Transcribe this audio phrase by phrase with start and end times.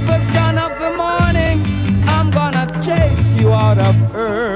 [0.00, 2.02] beautiful son of the morning.
[2.08, 4.49] I'm gonna chase you out of earth.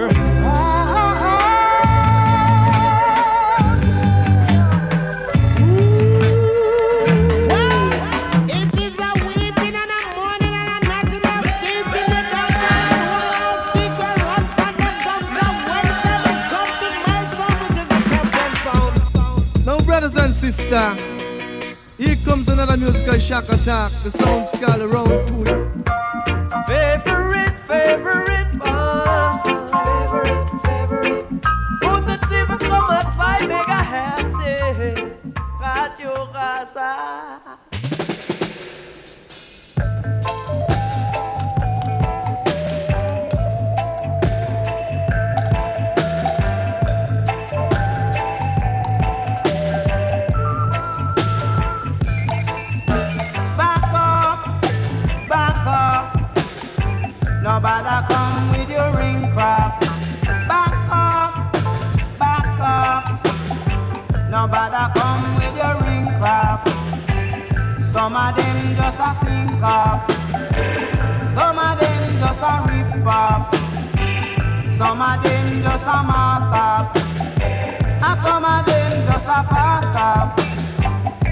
[22.74, 23.92] Another musical shock attack.
[24.02, 25.84] The sound skull around to you.
[26.66, 29.42] Favorite, favorite one.
[29.68, 30.53] Favorite.
[68.04, 70.10] Some of them just a sink off.
[71.32, 73.50] Some of them just a rip off.
[74.70, 76.94] Some of them just a mass off.
[77.40, 80.36] And some of them just a pass off.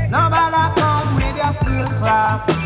[0.08, 2.61] Nobody come with your skill craft.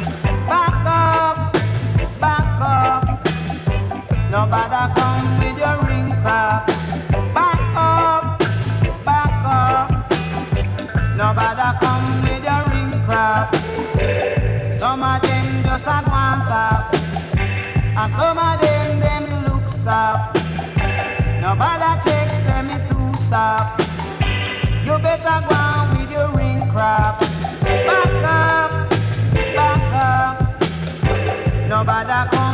[18.06, 20.36] And some of them, them look soft.
[21.40, 23.80] Nobody check, say me too soft.
[24.86, 27.28] You better go on with your ring craft.
[27.64, 28.90] Back up,
[29.56, 30.62] back up.
[31.68, 32.45] Nobody come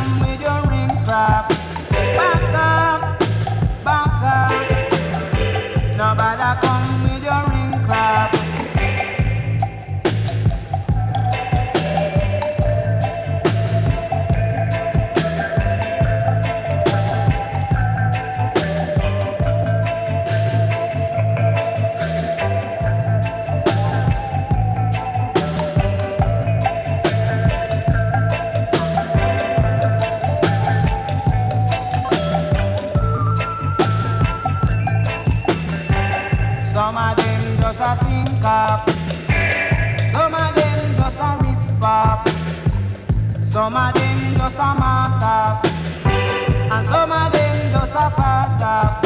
[43.63, 45.65] Some of them just a mass off.
[46.03, 49.05] And some of them just a pass off.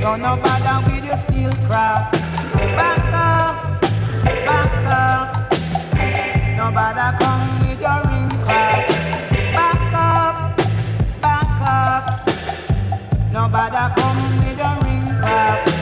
[0.00, 2.22] So no bother with your skill craft.
[2.78, 3.80] Back up,
[4.22, 5.52] back up.
[6.56, 8.90] No bother come with your ring craft.
[9.52, 10.56] Back up,
[11.20, 12.28] back up.
[13.32, 15.74] No bother come with your ring craft.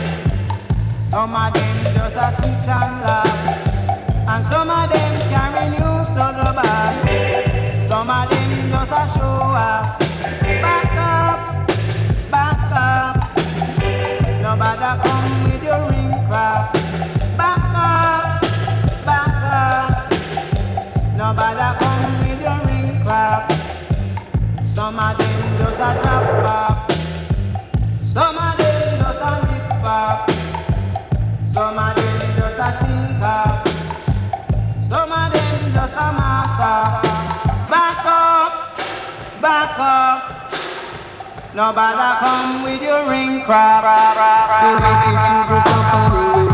[0.99, 4.27] Some of them just a sit and laugh.
[4.27, 5.92] And some of them carry news
[8.85, 9.99] just a show off.
[10.61, 11.69] Back up,
[12.31, 13.17] back up.
[14.43, 16.83] Nobody come with your ring craft.
[17.37, 18.43] Back up,
[19.05, 20.13] back up.
[21.17, 23.53] Nobody come with your ring craft.
[24.67, 26.91] Some of them just a drop off.
[28.03, 30.29] Some of them just a rip off.
[31.45, 33.69] Some of them just a sink off.
[34.77, 37.32] Some of them just a mass off.
[39.53, 40.51] Back up.
[41.53, 43.85] Nobody come with your ring crap.
[43.85, 46.49] The wicked don't stop the way.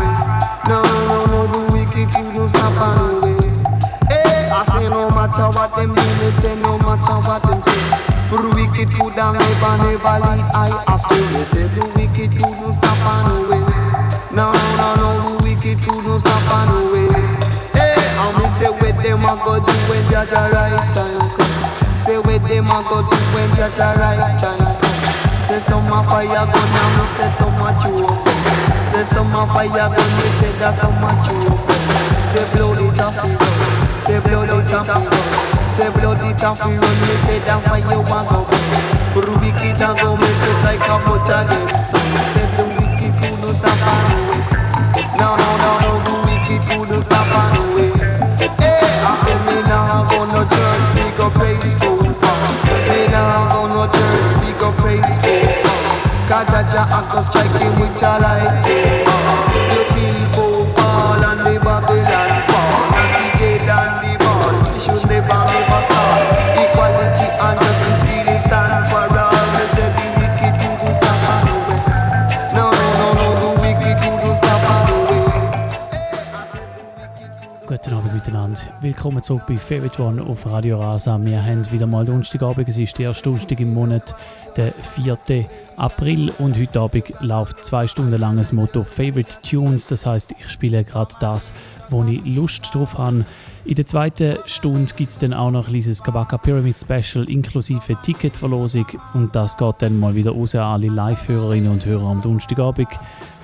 [0.67, 3.39] No, no, no, the wicked don't stop the way.
[4.11, 7.87] Hey, I say no matter what them do, me say no matter what them say.
[8.27, 11.23] But the wicked you down never, never lead I ask you.
[11.31, 13.63] Me say the wicked you don't stop the way.
[14.35, 17.07] No, no, no, the wicked you don't stop the way.
[17.71, 21.38] Hey, I me say what them a go do when Jaja right time.
[22.09, 25.45] Say what them a go do when Jaja right time.
[25.45, 28.17] Say some a fire gun and me say some a choke.
[28.89, 31.69] Say some a fire gun, me say that some a choke.
[32.33, 36.81] Say it off it gun Say it off it gun Say blood it off it
[36.81, 38.41] run, me say that fire want go.
[39.13, 41.97] The wicked a go make it like a butt again So
[42.33, 44.41] say the wicked who don't stop the way
[45.21, 47.91] No, no, no, no, the wicked who don't stop on the way
[48.57, 51.88] Hey, I say me nah go no church, we go praise
[56.39, 59.08] Cause Jaja a strike him with a light
[78.19, 78.59] miteinander.
[78.81, 81.17] Willkommen zurück bei Favorite One auf Radio Rasa.
[81.21, 84.13] Wir haben wieder mal Donnerstagabend, es ist der erste Donnerstag im Monat,
[84.57, 85.17] der 4.
[85.77, 89.87] April und heute Abend läuft zwei Stunden langes Motto Favorite Tunes.
[89.87, 91.53] Das heißt, ich spiele gerade das,
[91.89, 93.23] wo ich Lust drauf habe.
[93.63, 97.95] In der zweiten Stunde gibt es dann auch noch ein kleines Kabaka Pyramid Special inklusive
[98.03, 102.89] Ticketverlosung und das geht dann mal wieder raus an alle Live-Hörerinnen und Hörer am Donnerstagabend.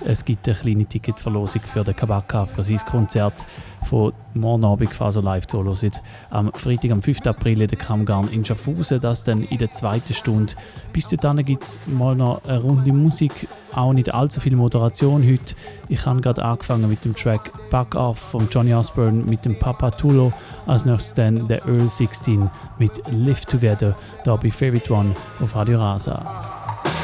[0.07, 3.43] Es gibt eine kleine Ticketverlosung für den Kabaka, für sein Konzert
[3.85, 5.91] von morgen Abend also live zu hören.
[6.29, 7.25] Am Freitag, am 5.
[7.25, 10.53] April in der Kammgarn in Schaffhausen, das dann in der zweiten Stunde.
[10.93, 15.55] Bis dahin gibt es mal noch eine Runde Musik, auch nicht allzu viel Moderation heute.
[15.89, 19.89] Ich habe gerade angefangen mit dem Track Back Off von Johnny Osborne mit dem Papa
[19.89, 20.31] Tulo.
[20.67, 22.47] Als nächstes dann der Earl 16
[22.77, 26.54] mit Live Together, da bei Favorite One auf Radio Rasa.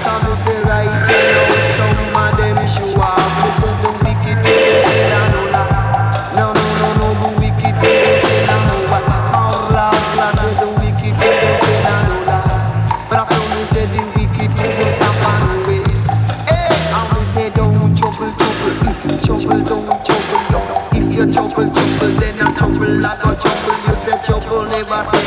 [0.04, 3.46] Come say right know some of them show off.
[3.46, 6.34] Listen to wicked people, I know that.
[6.36, 9.06] No, no, no, no, the wicked people, I know what.
[9.38, 13.10] All loud, I say the wicked people, I know that.
[13.10, 14.52] But I saw me say the wicked
[14.94, 15.84] stop on the way.
[16.50, 18.74] Hey, I me say don't trouble, trouble.
[18.90, 20.60] If trouble, don't trouble, no.
[20.98, 23.78] If you trouble, trouble, then I trouble, I go trouble.
[23.86, 25.21] You say trouble, never say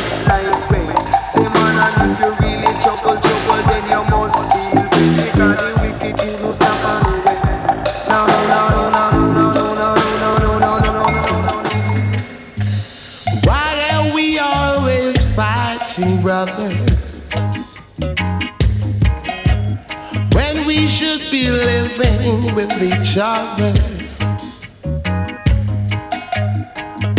[21.50, 23.73] living with each other.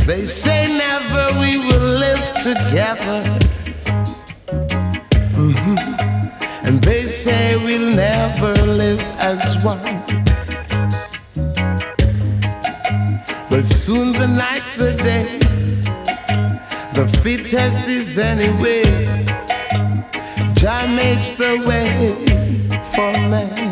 [0.06, 3.22] They say never we will live together.
[5.34, 5.78] Mhm.
[6.66, 10.02] And they say we'll never live as one.
[13.50, 15.84] But soon the nights are days.
[16.98, 18.84] The fittest is anyway.
[20.56, 22.16] Jah makes the way
[22.94, 23.65] for man.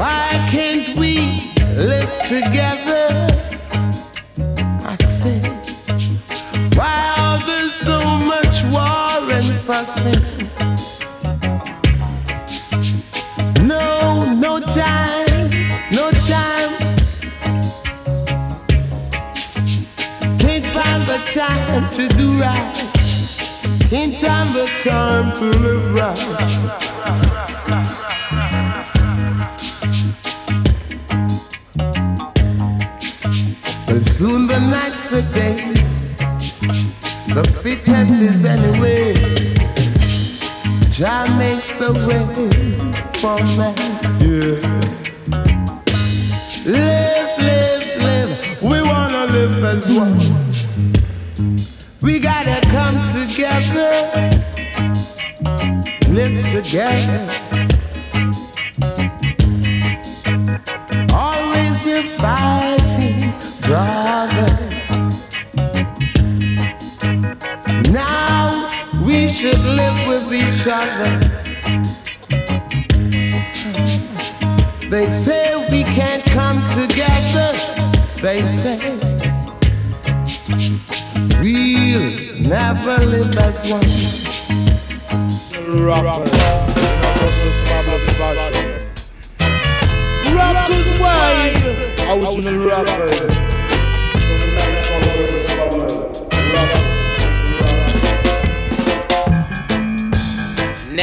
[0.00, 3.28] Why can't we live together?
[4.82, 5.42] I say.
[6.74, 8.00] Why are there so
[8.32, 10.48] much war and fussing?
[13.66, 15.50] No, no time,
[15.92, 16.72] no time.
[20.38, 22.72] Can't find the time to do right.
[23.90, 27.59] Can't find the time to live right.
[34.20, 35.94] Soon the nights are days.
[37.36, 39.14] The fittest is anyway.
[40.90, 42.24] Jah makes the way
[43.20, 43.76] for man.
[44.20, 44.60] Yeah.
[46.76, 48.32] Live, live, live.
[48.70, 50.18] We wanna live as one.
[52.02, 53.90] We gotta come together.
[56.16, 57.49] Live together.
[70.64, 71.18] With other.
[74.90, 77.52] They say we can't come together.
[78.20, 78.98] They say
[81.40, 83.82] we'll never live as one.
[90.34, 91.56] Rappers wide,
[92.08, 93.49] original rapper.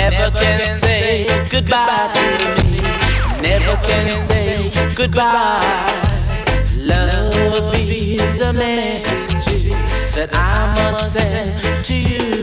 [0.10, 2.80] Never can say goodbye to me.
[3.42, 5.86] Never can say goodbye.
[6.76, 9.66] Love is a message
[10.16, 12.42] that I must send to you.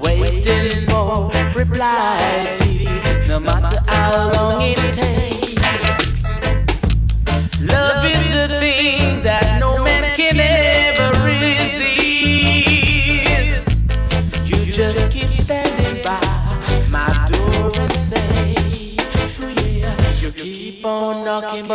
[0.00, 2.56] Waiting for reply,
[3.26, 5.37] no matter how long it takes.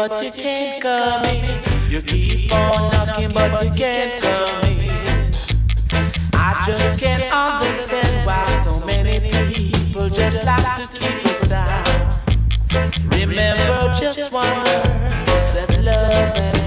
[0.10, 1.90] But you can't come in.
[1.90, 5.32] You keep on knocking, but you can't come in.
[6.34, 9.20] I just can't understand why so many
[9.54, 12.20] people just like to keep us down.
[13.12, 15.24] Remember just one word
[15.56, 16.63] that love and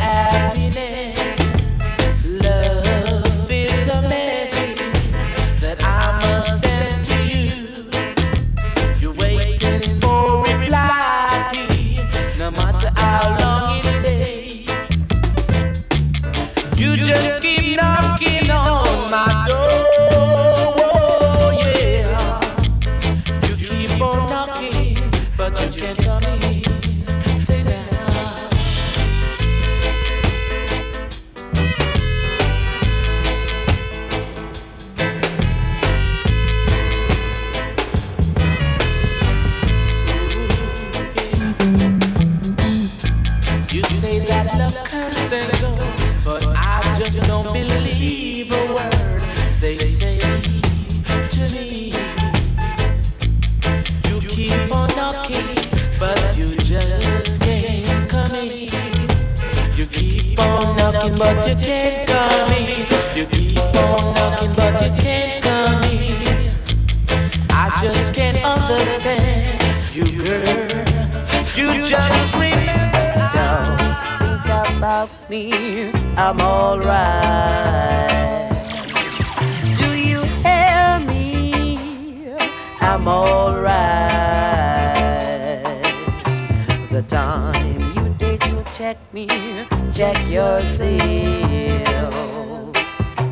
[90.37, 92.15] yourself.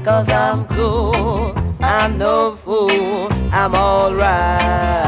[0.05, 5.04] Cause I'm cool, I'm no fool, I'm alright.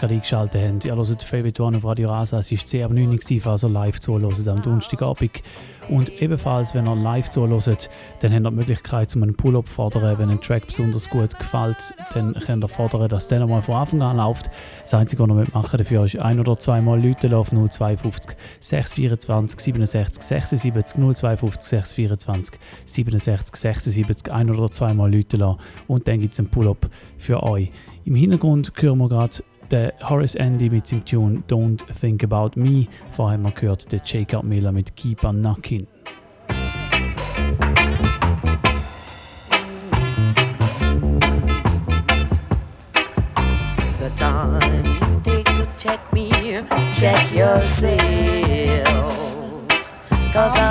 [0.00, 0.78] Gerade eingeschaltet haben.
[0.84, 2.38] Ihr hört Favorite One auf Radio Rasa.
[2.38, 5.42] Es war 10 ab 9 Uhr, also live zuhören am Donnerstagabend.
[5.88, 9.74] Und ebenfalls, wenn ihr live zuhört, dann habt ihr die Möglichkeit, um einen Pull-up zu
[9.74, 10.18] fordern.
[10.18, 14.02] Wenn ein Track besonders gut gefällt, dann könnt ihr fordern, dass der nochmal von Anfang
[14.02, 14.50] an läuft.
[14.82, 20.22] Das Einzige, was ihr machen dafür ist ein- oder zweimal Leute auf 052 624 67
[20.22, 25.58] 76 052 624 67 76 ein- oder zweimal Leute lassen.
[25.88, 27.70] Und dann gibt es einen Pull-up für euch.
[28.10, 29.36] Im Hintergrund hören wir gerade
[29.70, 32.88] der Horace Andy mit seinem Tune Don't Think About Me.
[33.12, 35.40] Vorher haben wir gehört der Jacob Miller mit Keep on
[45.44, 46.66] to check me,
[46.98, 48.90] check yourself.
[50.32, 50.69] Cause I'm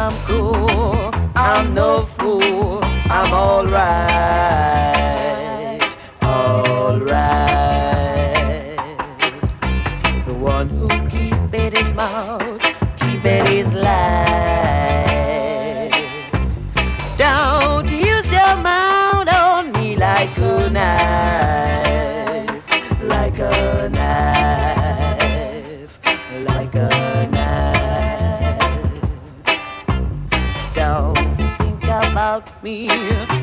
[32.69, 32.87] me,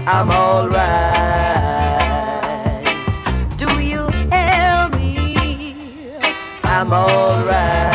[0.06, 0.87] I'm alright.
[3.59, 6.16] Do you hear me?
[6.62, 7.86] I'm alright.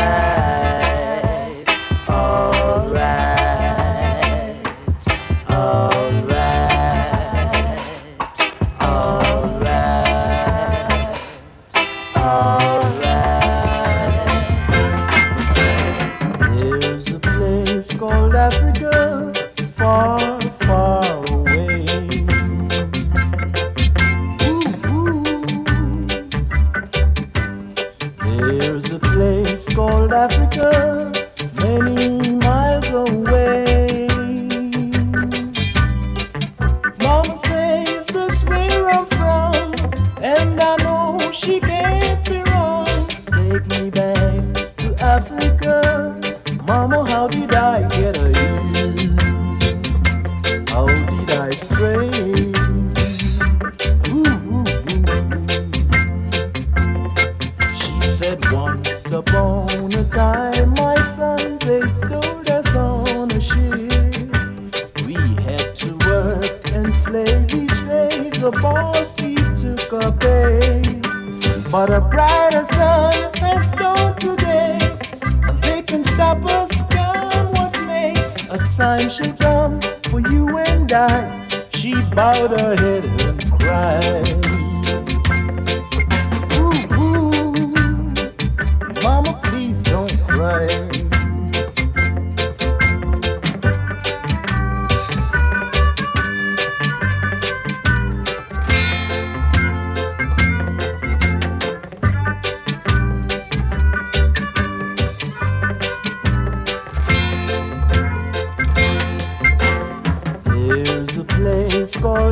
[82.21, 83.00] Out of here.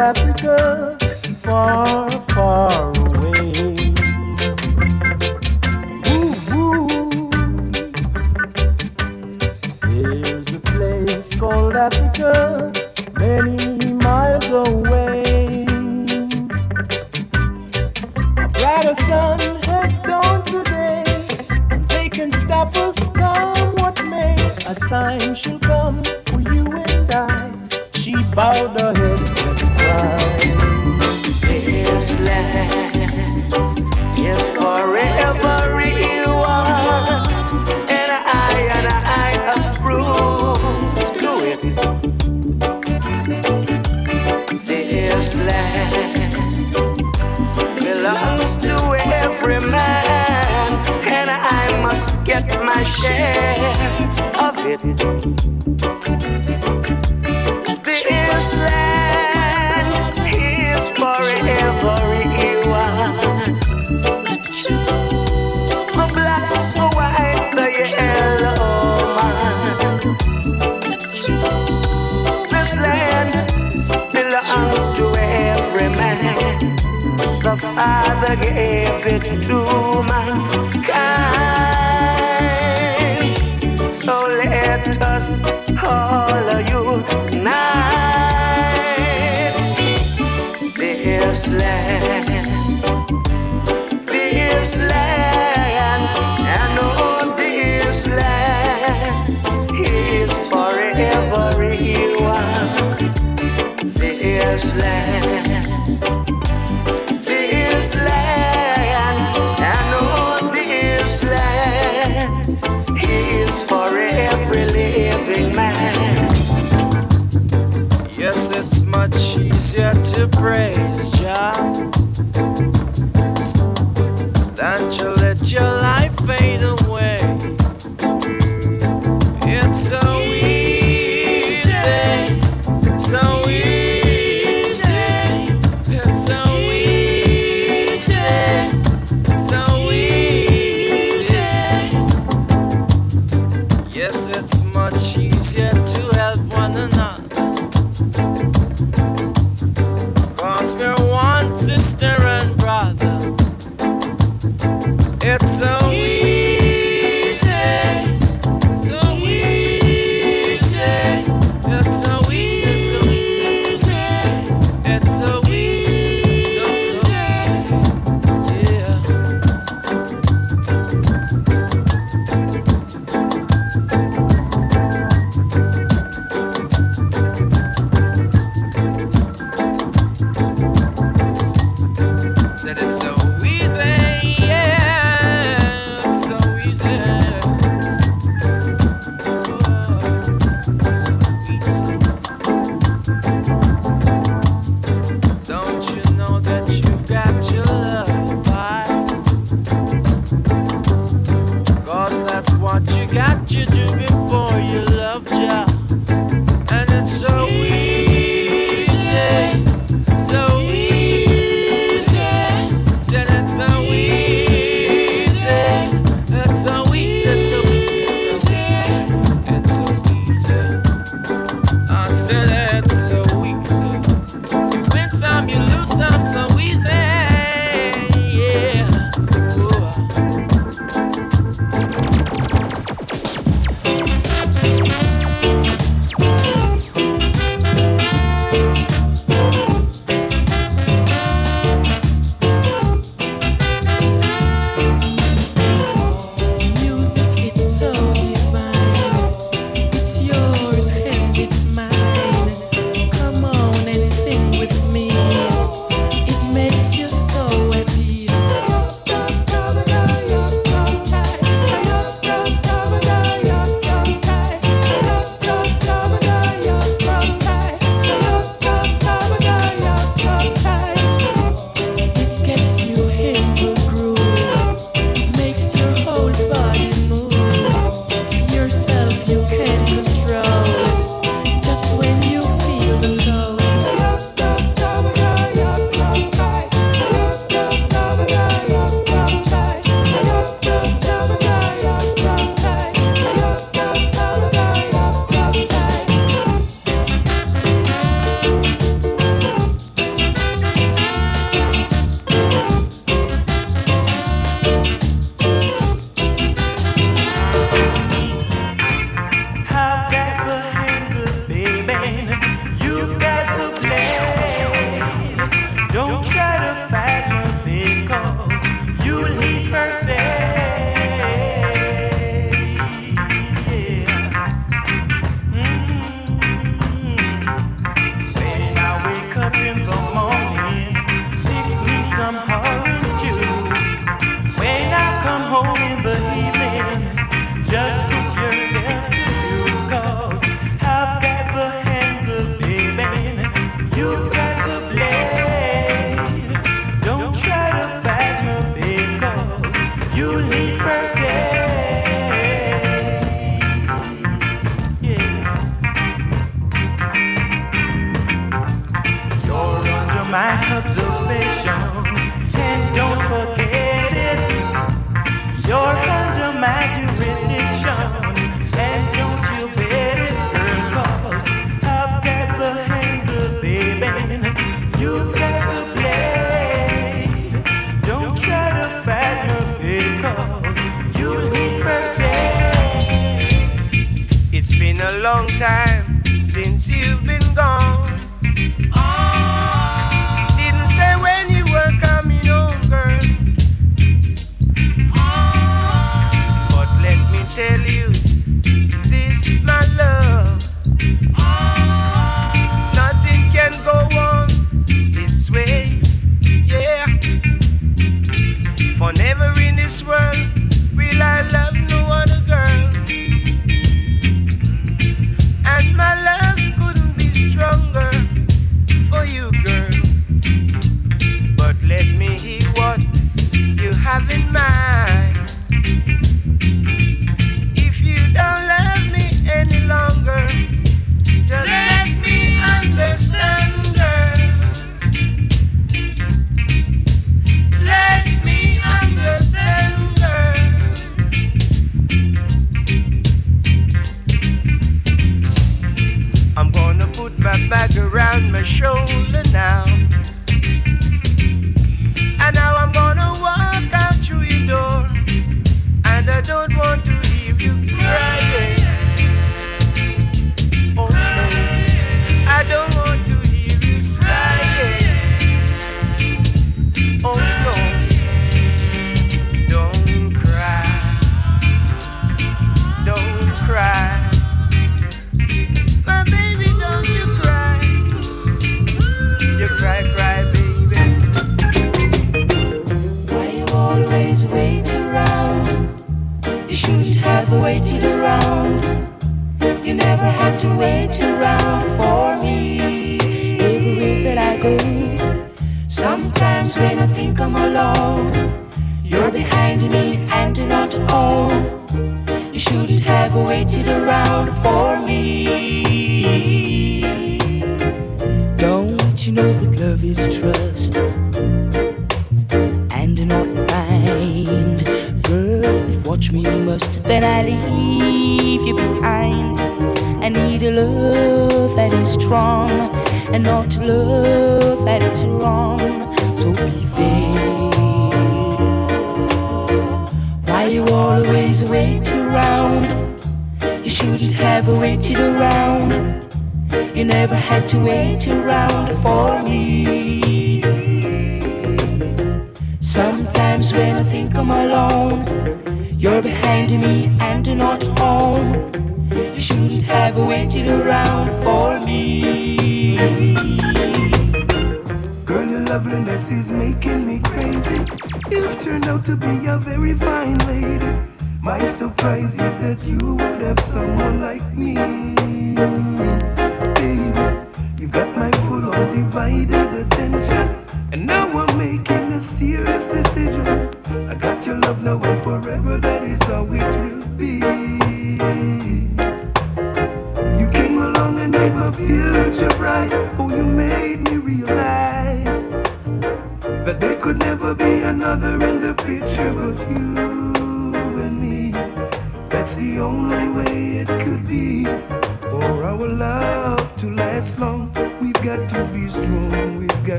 [0.00, 0.96] Africa,
[1.42, 2.19] far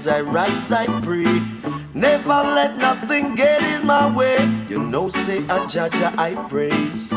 [0.00, 1.42] as I rise, I pray.
[1.92, 4.38] Never let nothing get in my way.
[4.66, 7.10] You know, say I judge, I praise.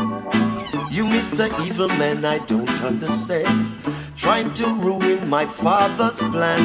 [0.92, 1.48] You, Mr.
[1.66, 3.72] Evil Man, I don't understand.
[4.16, 6.62] Trying to ruin my father's plan.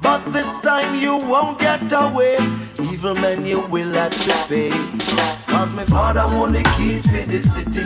[0.00, 2.36] But this time you won't get away.
[2.80, 4.70] Evil man, you will have to pay.
[5.48, 7.84] Cause my father won the keys for the city.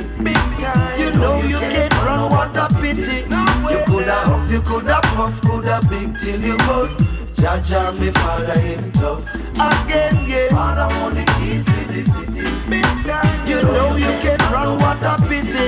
[1.03, 3.27] You know you can't run, what a pity.
[3.73, 7.16] You could have huff, you could have puff, could have big till you goes.
[7.47, 9.23] Jaja, me father, him tough.
[9.55, 10.49] Again, yeah.
[10.49, 12.43] Father, on the keys with the city.
[12.69, 13.47] Big time.
[13.47, 15.67] You know you can run, what a pity.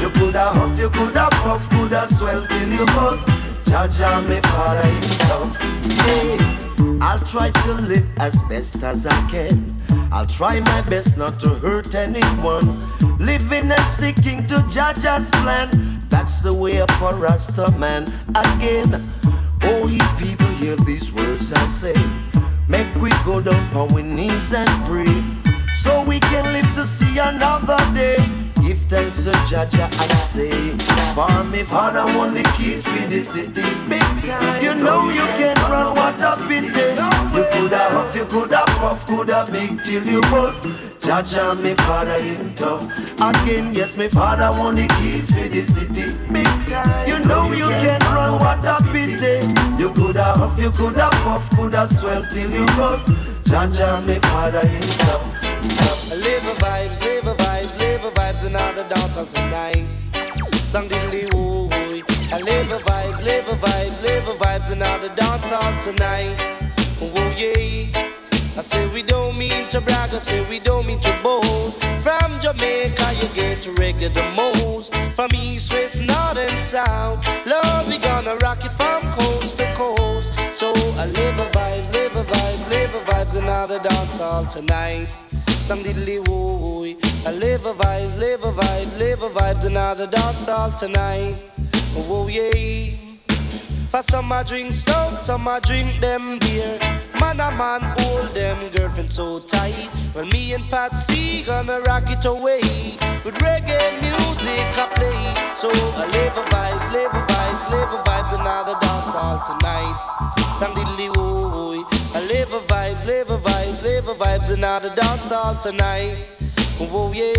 [0.00, 3.26] You coulda huff, you coulda puff, coulda swell till you bust.
[3.66, 5.56] Jaja, me father, him tough.
[6.06, 6.38] Hey.
[7.00, 9.66] I'll try to live as best as I can.
[10.12, 12.68] I'll try my best not to hurt anyone.
[13.18, 15.70] Living and sticking to Jaja's plan.
[16.08, 18.04] That's the way for us to man
[18.36, 19.02] again.
[19.64, 21.94] Oh, ye people hear these words I say.
[22.68, 25.14] Make we go down on our knees and pray,
[25.74, 28.16] so we can live to see another day.
[28.62, 30.50] Give thanks to Jaja, I say.
[31.14, 33.62] For me, Father, want the keys for the city.
[34.64, 36.88] You know you can run what a pity.
[37.36, 40.64] You coulda huff, you coulda puff, coulda big till you bust.
[41.04, 42.82] Jaja, me Father, him tough.
[43.20, 46.06] Again, yes, me Father, want the keys for the city.
[47.08, 49.65] You know you can run what a pity.
[49.78, 53.10] You coulda huff, you coulda puff, coulda swell till you bust.
[53.44, 55.22] Jaja, me Father, him tough.
[56.10, 59.86] Live a vibes, live a vibes, live a vibes, another dance all tonight.
[60.72, 61.68] Song diddly woo
[62.32, 66.36] I live a vibes, live a vibes, live a vibes, another dance all tonight.
[67.00, 68.06] Oh yeah.
[68.56, 71.78] I say we don't mean to brag, I say we don't mean to boast.
[72.02, 74.94] From Jamaica you get reggae the most.
[75.14, 77.24] From east, west, north and south.
[77.46, 78.75] Lord, we gonna rock it
[83.66, 85.08] another dance all tonight.
[85.66, 90.46] Some diddly woo I live a vibe, live a vibe, live a vibes, another dance
[90.46, 91.42] all tonight.
[91.96, 92.94] Oh yeah.
[93.88, 96.78] For some I drink stout, some I drink them beer.
[97.18, 99.88] Man a man hold them girlfriend so tight.
[100.14, 102.60] Well me and Patsy gonna rock it away
[103.24, 105.22] with reggae music I play.
[105.56, 109.98] So I live a vibe, live a vibe, live a vibes, another dance all tonight.
[110.60, 111.65] Dang diddly woo
[112.46, 116.28] live a vibes, live a vibes, live a vibes, another dance all tonight.
[116.78, 117.32] Oh yeah.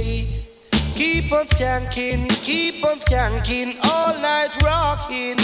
[0.96, 5.38] Keep on skanking, keep on skanking, all night rocking.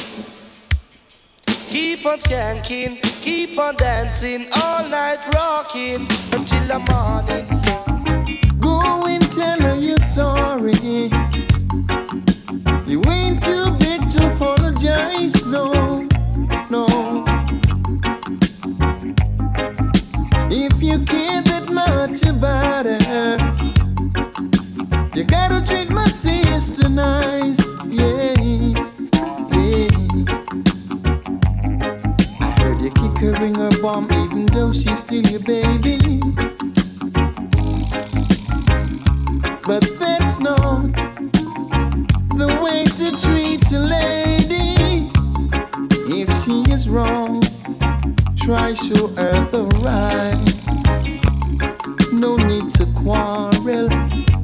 [1.67, 7.47] Keep on skanking, keep on dancing, all night rocking until the morning.
[8.59, 11.09] Go and tell her you're sorry.
[20.55, 23.37] If you care that much about her,
[25.15, 28.37] you gotta treat my sister nice, yeah,
[29.49, 29.89] yeah.
[32.39, 36.19] I heard you kick her in her bum even though she's still your baby.
[39.65, 40.93] But that's not
[42.37, 45.09] the way to treat a lady.
[46.21, 47.42] If she is wrong,
[48.43, 50.35] try show her the right.
[52.11, 53.87] No need to quarrel,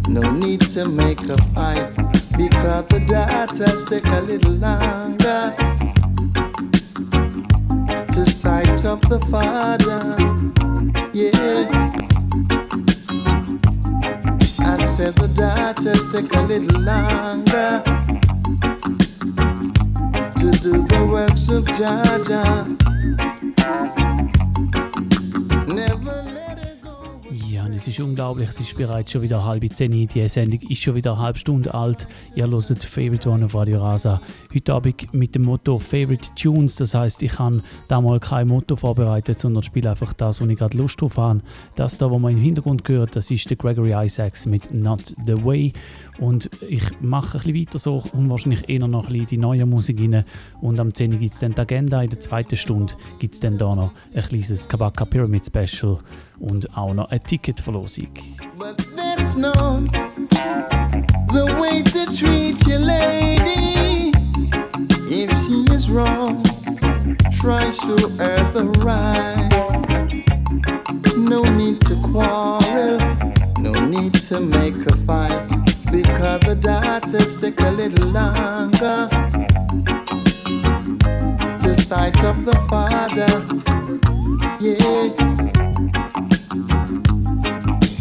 [0.08, 1.94] no need to make a fight.
[2.38, 5.54] Because the daughters take a little longer
[8.14, 10.16] to sight up the father.
[11.14, 11.68] Yeah.
[14.66, 17.84] I said the daughters take a little longer
[20.40, 22.66] to do the works of Jaja.
[25.68, 27.20] Never let her go.
[27.30, 29.92] Ja, und es ist unglaublich, es ist bereits schon wieder halb zehn.
[29.92, 32.08] Die Sendung ist schon wieder eine halbe Stunde alt.
[32.36, 34.22] Ihr hört Favorite One auf Radio Rasa.
[34.54, 36.78] Heute Abend mit dem Motto Favorite Tunes.
[36.78, 40.58] Das heißt, ich habe da mal kein Motto vorbereitet, sondern spiele einfach das, wo ich
[40.58, 41.42] gerade Lust drauf habe.
[41.76, 45.44] Das da, was man im Hintergrund hört, das ist der Gregory Isaacs mit Not the
[45.44, 45.74] Way.
[46.20, 49.66] Und ich mache ein bisschen weiter so und wahrscheinlich eher noch ein bisschen die neue
[49.66, 50.26] Musik rein.
[50.62, 52.02] Und am 10 gibt es dann die Agenda.
[52.02, 56.00] In der zweiten Stunde gibt es dann da noch ein kleines Kabaka Pyramid Special
[56.40, 58.10] und auch noch eine Ticketverlosung.
[58.58, 59.90] But that's not
[61.32, 64.12] the way to treat your lady.
[65.12, 66.44] If she is wrong,
[67.40, 69.50] try show her the right.
[71.18, 72.98] No need to quarrel,
[73.60, 75.59] no need to make a fight.
[75.92, 79.10] Because the daughters take a little longer
[81.58, 83.28] to sight of the father.
[84.60, 85.10] Yeah.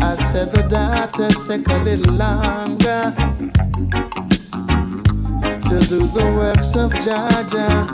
[0.06, 3.14] I said the daughters take a little longer
[5.68, 7.86] to do the works of Jaja.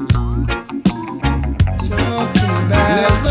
[1.89, 3.25] Talking about.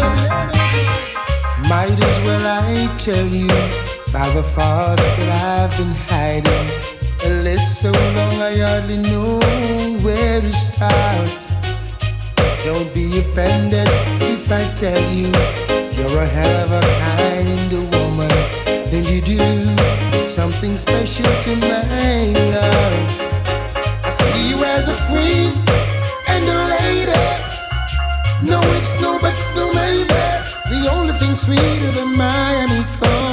[1.68, 6.68] Might as well I tell you about the thoughts that I've been hiding.
[7.26, 9.40] A list so long I hardly know
[10.06, 11.30] where to start.
[12.64, 13.88] Don't be offended
[14.22, 15.34] if I tell you
[15.98, 18.30] you're a hell of a kind of woman.
[18.94, 19.40] And you do
[20.30, 23.10] something special to my heart.
[24.06, 25.50] I see you as a queen
[26.30, 27.26] and a lady.
[28.46, 30.14] No ifs, no buts, no maybe.
[30.70, 33.33] The only thing sweeter than my honeycomb.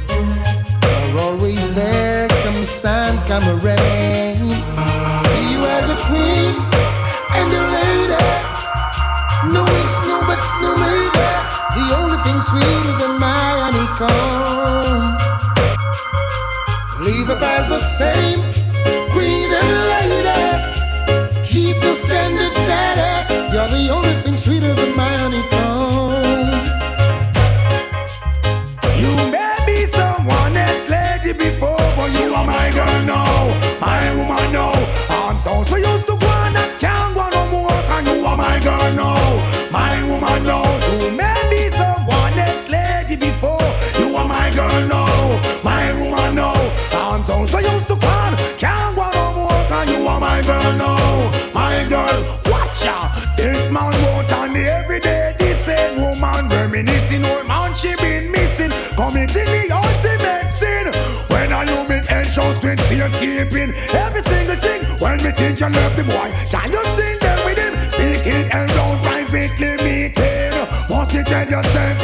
[1.73, 4.35] There, come sun, come rain.
[4.35, 6.53] See you as a queen
[7.31, 8.27] and a lady.
[9.55, 11.29] No ifs, no buts, no maybe.
[11.77, 15.15] The only thing sweeter than my honeycomb.
[17.05, 18.41] Leave up as the same,
[19.13, 21.47] queen and lady.
[21.47, 23.33] Keep the standard steady.
[23.53, 25.70] You're the only thing sweeter than my honeycomb.
[38.63, 40.65] Girl now, my woman now.
[41.01, 43.67] You may be someone else lady before,
[43.99, 46.53] you are my girl now, my woman now.
[46.93, 50.71] I'm so so used to on, can't go no more, and you are my girl
[50.77, 52.17] now, my girl.
[52.51, 55.35] Watch out, this man won't on me every day.
[55.37, 60.85] This same woman reminiscing, old man she been missing, committing the ultimate sin.
[61.29, 64.81] When I you make entrance with safekeeping, every single thing.
[65.01, 66.29] When me think you love the boy,
[71.51, 72.00] yourself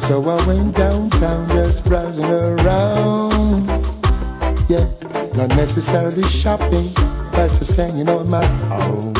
[0.00, 3.68] so I went downtown just browsing around.
[4.68, 4.88] Yeah,
[5.34, 6.90] not necessarily shopping,
[7.32, 9.14] but just hanging on my own.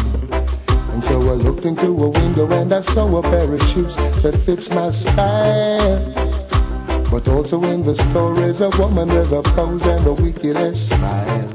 [0.91, 4.41] And so I looked into a window and I saw a pair of shoes that
[4.45, 6.01] fits my style.
[7.11, 11.49] But also in the store is a woman with a pose and a wicked smile.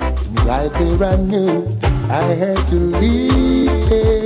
[0.00, 1.66] And right there I knew
[2.08, 4.19] I had to leave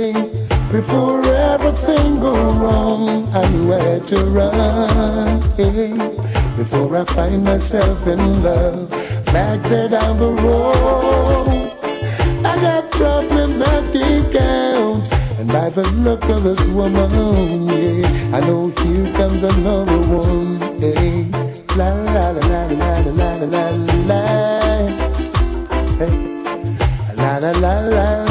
[0.75, 3.29] before everything go wrong.
[3.33, 5.39] I knew had to run
[6.57, 8.89] before I find myself in love
[9.25, 11.47] back there down the road.
[12.51, 15.03] I got problems I can't count,
[15.39, 17.09] and by the look of this woman,
[17.67, 20.59] yeah, I know here comes another one.
[20.79, 21.29] Hey,
[21.77, 23.65] la la la la la la la la
[24.09, 24.21] la.
[25.99, 26.15] Hey.
[27.17, 28.24] La la la la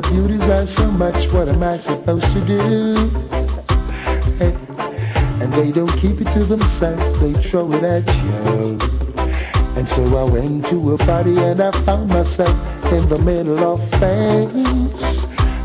[0.00, 3.10] Now when the beauties are so much, what am I supposed to do?
[5.42, 8.78] And they don't keep it to themselves, they throw it at you.
[9.76, 12.56] And so I went to a party and I found myself
[12.92, 15.24] in the middle of things.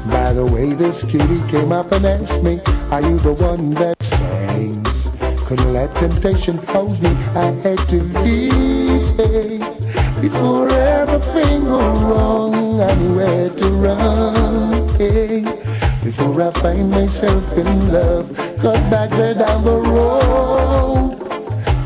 [0.10, 2.60] By the way, this cutie came up and asked me,
[2.92, 5.12] Are you the one that sings?
[5.48, 9.62] Couldn't let temptation hold me, I had to leave.
[10.22, 14.90] Before everything go wrong, I knew where to run.
[14.96, 15.44] Hey,
[16.04, 18.28] before I find myself in love,
[18.62, 21.16] cause back there down the road,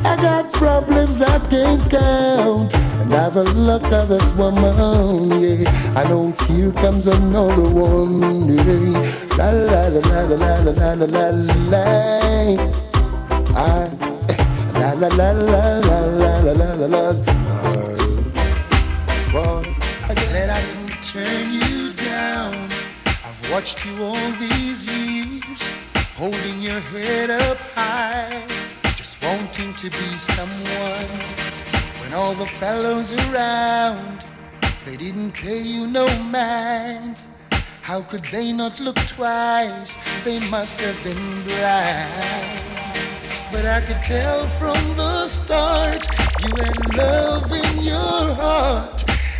[0.04, 2.74] I got problems I can't count.
[2.74, 5.70] And I've a look of this woman, yeah.
[5.96, 9.38] I know here comes another one, yeah.
[9.38, 11.30] La la la la la la la la la
[11.70, 11.86] la.
[13.56, 13.90] I,
[14.74, 17.39] la la la la la la la la la
[23.52, 25.62] watched you all these years,
[26.16, 28.46] holding your head up high,
[28.96, 31.20] just wanting to be someone.
[32.00, 34.26] When all the fellows around,
[34.86, 37.24] they didn't pay you no mind.
[37.82, 39.98] How could they not look twice?
[40.24, 42.60] They must have been blind.
[43.52, 46.06] But I could tell from the start
[46.44, 48.99] you had love in your heart,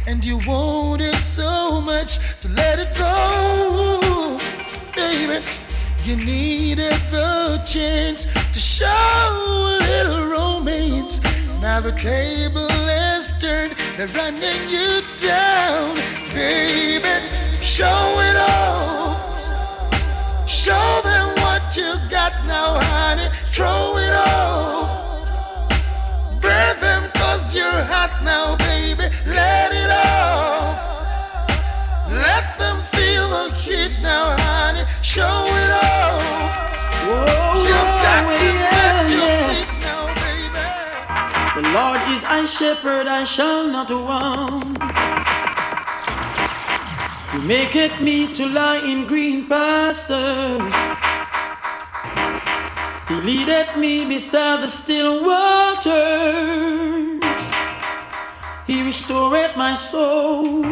[0.10, 4.40] and you wanted so much to let it go,
[4.96, 5.46] baby.
[6.04, 11.22] You needed the chance to show a little romance.
[11.62, 15.94] Now the table has turned, they're running you down,
[16.34, 17.16] baby.
[17.62, 19.22] Show it off.
[20.50, 23.30] Show them what you got now, honey.
[23.54, 25.06] Throw it off.
[26.42, 27.09] Burn them
[27.50, 29.10] cause is your hat now, baby.
[29.26, 30.80] Let it off.
[32.10, 34.86] Let them feel the heat now, honey.
[35.02, 36.52] Show it off.
[37.66, 40.66] you got to get your feet now, baby.
[41.56, 44.78] The Lord is my shepherd, I shall not want.
[47.34, 50.74] You maketh me to lie in green pastures.
[53.08, 57.09] He leadeth me beside the still waters.
[58.70, 60.64] He restored my soul.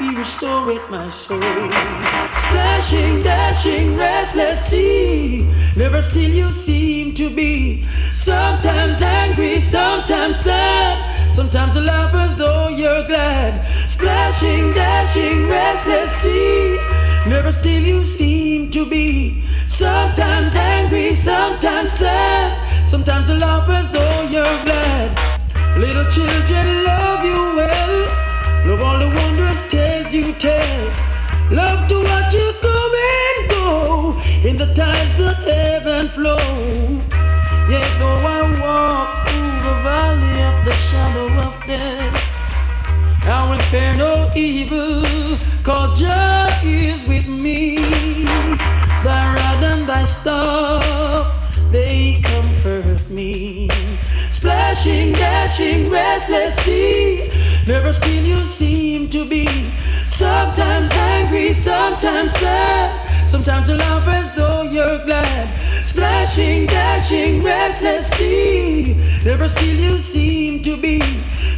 [0.00, 1.42] He restored my soul.
[2.40, 5.46] Splashing, dashing, restless sea.
[5.76, 7.86] Never still you seem to be.
[8.14, 11.34] Sometimes angry, sometimes sad.
[11.34, 13.60] Sometimes you laugh as though you're glad.
[13.90, 16.78] Splashing, dashing, restless sea.
[17.26, 19.44] Never still you seem to be.
[19.68, 22.88] Sometimes angry, sometimes sad.
[22.88, 25.21] Sometimes you laugh as though you're glad.
[25.76, 28.06] Little children love you well.
[28.66, 30.84] Love all the wondrous tales you tell.
[31.50, 36.36] Love to watch you come and go in the tides that heaven flow.
[37.68, 42.14] Yet though I walk through the valley of the shadow of death,
[43.26, 45.02] I will fear no evil,
[45.62, 46.02] cause
[46.64, 47.76] is with me.
[49.02, 51.24] Thy rod and thy staff,
[51.72, 53.68] they comfort me.
[54.72, 57.28] Dashing, restless sea,
[57.68, 59.46] never still you seem to be.
[60.06, 65.60] Sometimes angry, sometimes sad, sometimes you laugh as though you're glad.
[65.84, 68.96] Splashing, dashing, restless sea,
[69.26, 71.02] never still you seem to be.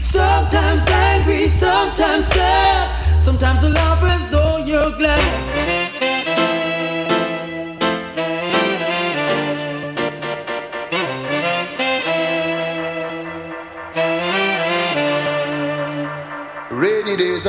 [0.02, 5.53] Sometimes angry, sometimes sad, sometimes you laugh as though you're glad.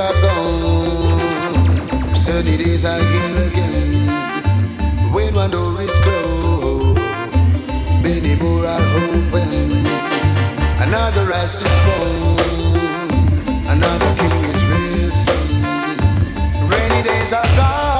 [0.05, 4.07] Are gone, sunny days are here again.
[5.11, 6.99] When one door is closed,
[8.03, 9.49] many more are open.
[10.85, 12.75] Another rise is born,
[13.73, 15.47] another king is risen.
[16.69, 17.94] Rainy days are gone,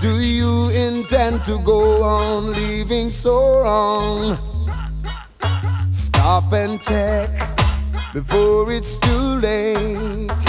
[0.00, 4.36] Do you intend to go on living so wrong?
[5.90, 7.30] Stop and check
[8.12, 10.46] before it's too late.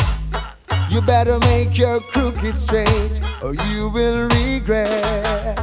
[0.89, 5.57] You better make your crooked straight or you will regret.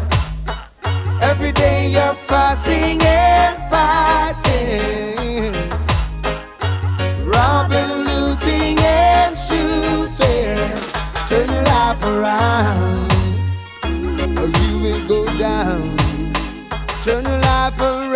[1.20, 5.52] Every day you're fasting and fighting,
[7.26, 7.83] robbing,
[11.74, 13.10] Life around,
[14.38, 15.82] or you will go down.
[17.02, 18.14] Turn your life around.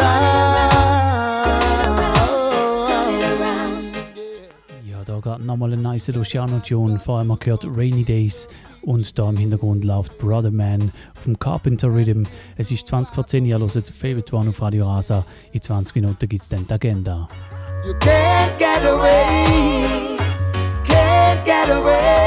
[4.87, 7.01] Ja, da geht nochmal eine nice Luciano-Tune.
[7.01, 8.47] Vor allem gehört Rainy Days
[8.83, 12.27] und da im Hintergrund läuft Brother Man vom Carpenter Rhythm.
[12.57, 15.25] Es ist 20 vor 10 Uhr, hört Favorite One auf Radio Rasa.
[15.51, 17.27] In 20 Minuten gibt es dann die Agenda.
[17.85, 20.17] You can't get away,
[20.87, 22.18] can't get away.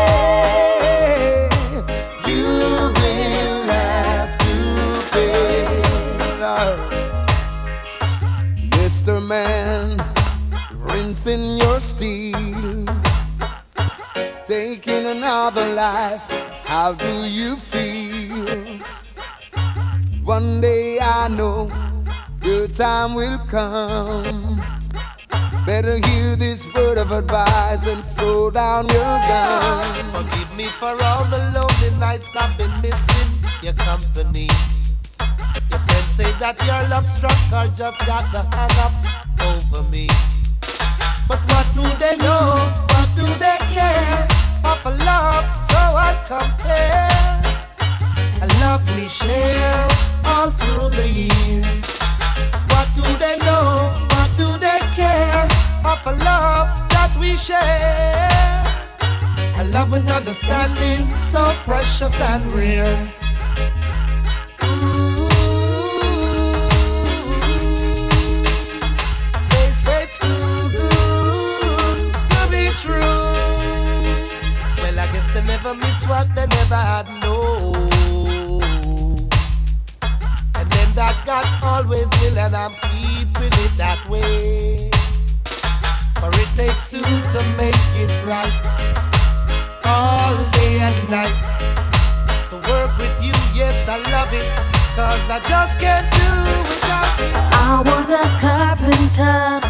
[11.26, 12.86] Rinsing your steel,
[14.45, 16.28] taking another life.
[16.63, 18.80] How do you feel?
[20.24, 21.72] One day I know
[22.43, 24.61] your time will come.
[25.65, 30.11] Better hear this word of advice and throw down your gun.
[30.13, 33.30] Forgive me for all the lonely nights I've been missing
[33.61, 34.47] your company.
[35.69, 39.07] Your friends say that your love struck or just got the hang-ups
[39.45, 40.07] over me.
[41.32, 42.52] But what do they know?
[42.92, 44.28] What do they care?
[44.66, 47.46] Of a love so uncompared.
[48.44, 49.88] A love we share
[50.26, 51.86] all through the years.
[52.72, 53.94] What do they know?
[54.12, 55.48] What do they care?
[55.86, 58.66] Of a love that we share.
[59.56, 62.98] A love with understanding, so precious and rare.
[64.66, 65.30] Ooh,
[69.50, 70.20] They say it's
[72.82, 73.00] true.
[74.82, 77.74] Well, I guess they never miss what they never had, no.
[80.58, 84.90] And then that God always will, and I'm keeping it that way.
[86.20, 88.56] For it takes two to make it right.
[89.86, 91.38] All day and night.
[92.50, 94.48] To work with you, yes, I love it.
[94.98, 96.30] Cause I just can't do
[96.66, 97.36] without it.
[97.54, 99.62] I want a carpenter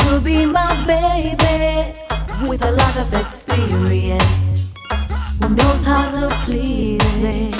[0.00, 2.08] to be my baby
[2.46, 4.62] with a lot of experience
[5.40, 7.50] who knows how to please me.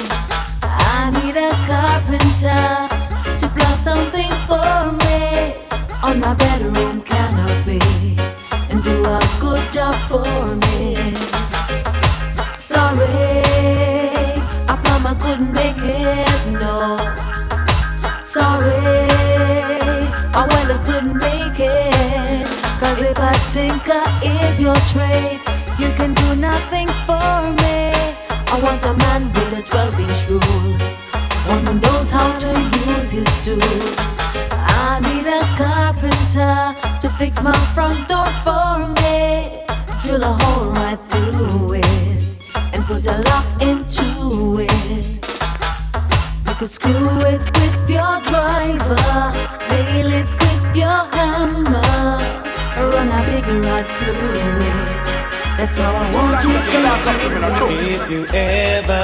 [0.62, 2.88] I need a carpenter
[3.38, 5.54] to plug something for me
[6.02, 7.80] on my bedroom canopy
[8.70, 10.94] and do a good job for me.
[12.56, 13.08] Sorry,
[14.68, 16.96] I promise I couldn't make it, no.
[18.22, 19.08] Sorry,
[20.34, 21.97] I well I couldn't make it.
[22.78, 23.16] Cause if
[23.52, 25.40] tinker is your trade,
[25.80, 27.90] you can do nothing for me.
[28.46, 30.78] I want a man with a 12 inch rule,
[31.48, 32.50] one who knows how to
[32.86, 33.60] use his tool.
[34.52, 39.52] I need a carpenter to fix my front door for me.
[40.02, 42.26] Drill a hole right through it
[42.72, 45.26] and put a lock into it.
[46.46, 49.32] You could screw it with your driver,
[49.68, 52.27] nail it with your hammer,
[52.80, 54.18] run a big rod through it.
[55.58, 56.58] That's all I want you to
[57.58, 57.66] do.
[57.80, 59.02] If you ever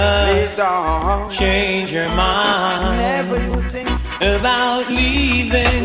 [1.29, 3.29] change your mind
[4.23, 5.83] about leaving,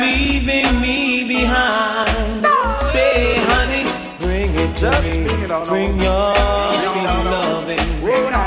[0.00, 2.44] leaving me behind,
[2.90, 3.84] say, honey,
[4.18, 5.26] bring it to me.
[5.68, 6.34] Bring your
[6.90, 7.86] sweet loving.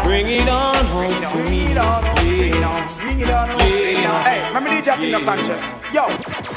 [0.03, 1.61] Bring it on home to me.
[4.03, 4.23] Yeah.
[4.23, 5.63] Hey, let me DJ Tina Sanchez.
[5.93, 6.07] Yo.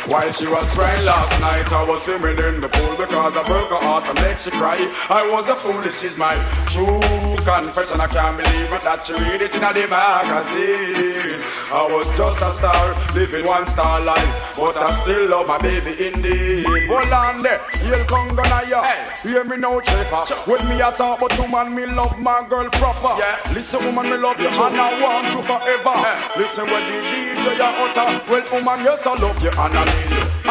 [0.08, 3.70] While she was crying last night, I was swimming in the pool because I broke
[3.70, 4.78] her heart and make she cry.
[5.10, 6.30] I was a fool, foolish, she's my
[6.70, 7.02] true
[7.42, 7.98] confession.
[8.00, 11.42] I can't believe it that she read it in a magazine.
[11.74, 15.90] I was just a star, living one star life, but I still love my baby
[15.98, 16.86] indeed.
[16.86, 18.86] Hold on there, you'll come gonna ya.
[19.22, 20.22] Hear me now, Trevor.
[20.46, 23.18] When me a talk about woman, me love my girl proper.
[23.18, 23.42] Yeah.
[23.52, 25.98] Listen, woman, me love you and I want you forever.
[26.38, 29.95] Listen when the DJ utter, well, woman, yes I love you and I.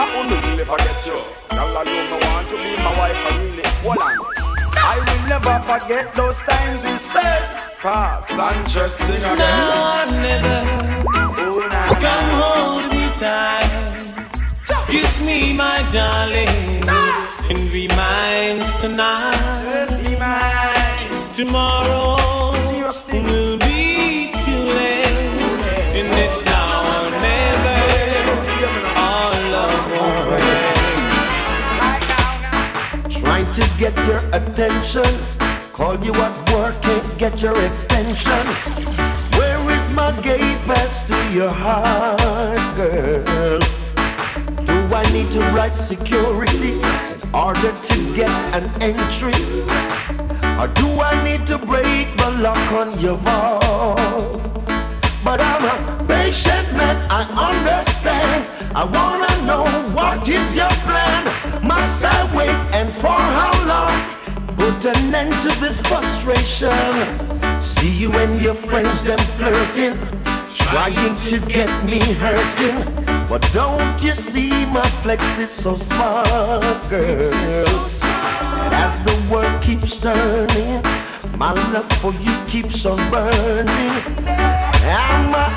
[0.06, 1.18] I only really forget you.
[1.50, 1.84] Girl, I
[2.30, 3.66] want to be my wife, I really.
[3.82, 4.14] Hold on.
[4.78, 7.46] I will never forget those times we spent.
[7.82, 9.38] Fast Sanchez sing again.
[9.38, 10.60] Now never
[11.10, 13.72] oh, come hold me tight.
[14.90, 16.86] Kiss me, my darling,
[17.50, 20.06] and be mine tonight.
[21.34, 22.25] Tomorrow
[33.78, 35.04] get your attention.
[35.74, 38.46] Call you at work, can't get your extension.
[39.38, 43.60] Where is my gate pass to your heart, girl?
[44.66, 49.36] Do I need to write security in order to get an entry?
[50.60, 54.42] Or do I need to break the lock on your vault?
[55.24, 58.48] But I'm a patient man, I understand.
[58.74, 61.35] I wanna know what is your plan?
[61.76, 63.96] Must I wait and for how long?
[64.56, 66.72] Put an end to this frustration.
[67.60, 69.96] See you and your friends them flirting,
[70.56, 72.78] trying to get me hurting.
[73.28, 77.20] But don't you see my flex is so smart, girl?
[78.86, 80.82] As the world keeps turning,
[81.38, 84.02] my love for you keeps on burning.
[84.28, 85.48] Am I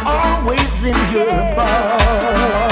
[0.43, 2.68] always in your thoughts?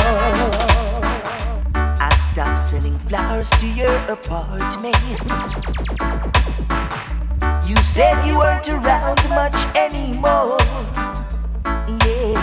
[3.09, 4.97] Flowers to your apartment.
[7.69, 10.59] You said you weren't around much anymore.
[12.05, 12.35] Yeah,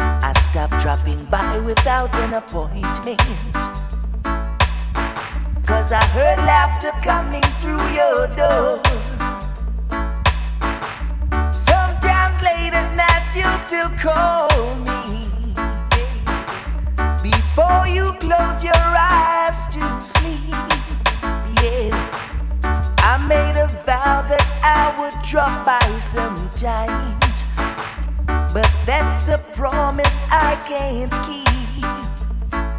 [0.00, 3.20] I stopped dropping by without an appointment.
[5.66, 8.80] Cause I heard laughter coming through your door.
[11.52, 15.19] Sometimes late at night you still call me.
[17.56, 20.54] Before you close your eyes to sleep.
[21.60, 21.90] Yeah.
[22.98, 27.44] I made a vow that I would drop by sometimes.
[28.54, 31.48] But that's a promise I can't keep.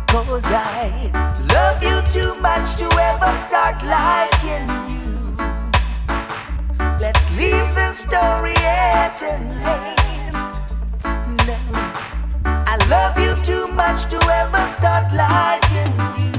[0.07, 1.11] Cause I
[1.51, 5.35] love you too much to ever start liking you.
[6.97, 10.00] Let's leave the story at an end.
[12.91, 16.33] No, love you too much to ever start liking you.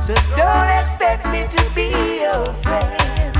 [0.00, 3.34] So don't expect me to be your friend.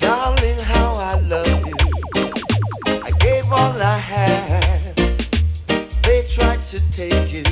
[0.00, 1.76] Darling, how I love you.
[2.86, 4.96] I gave all I had.
[6.02, 7.44] They tried to take you,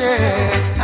[0.00, 0.77] I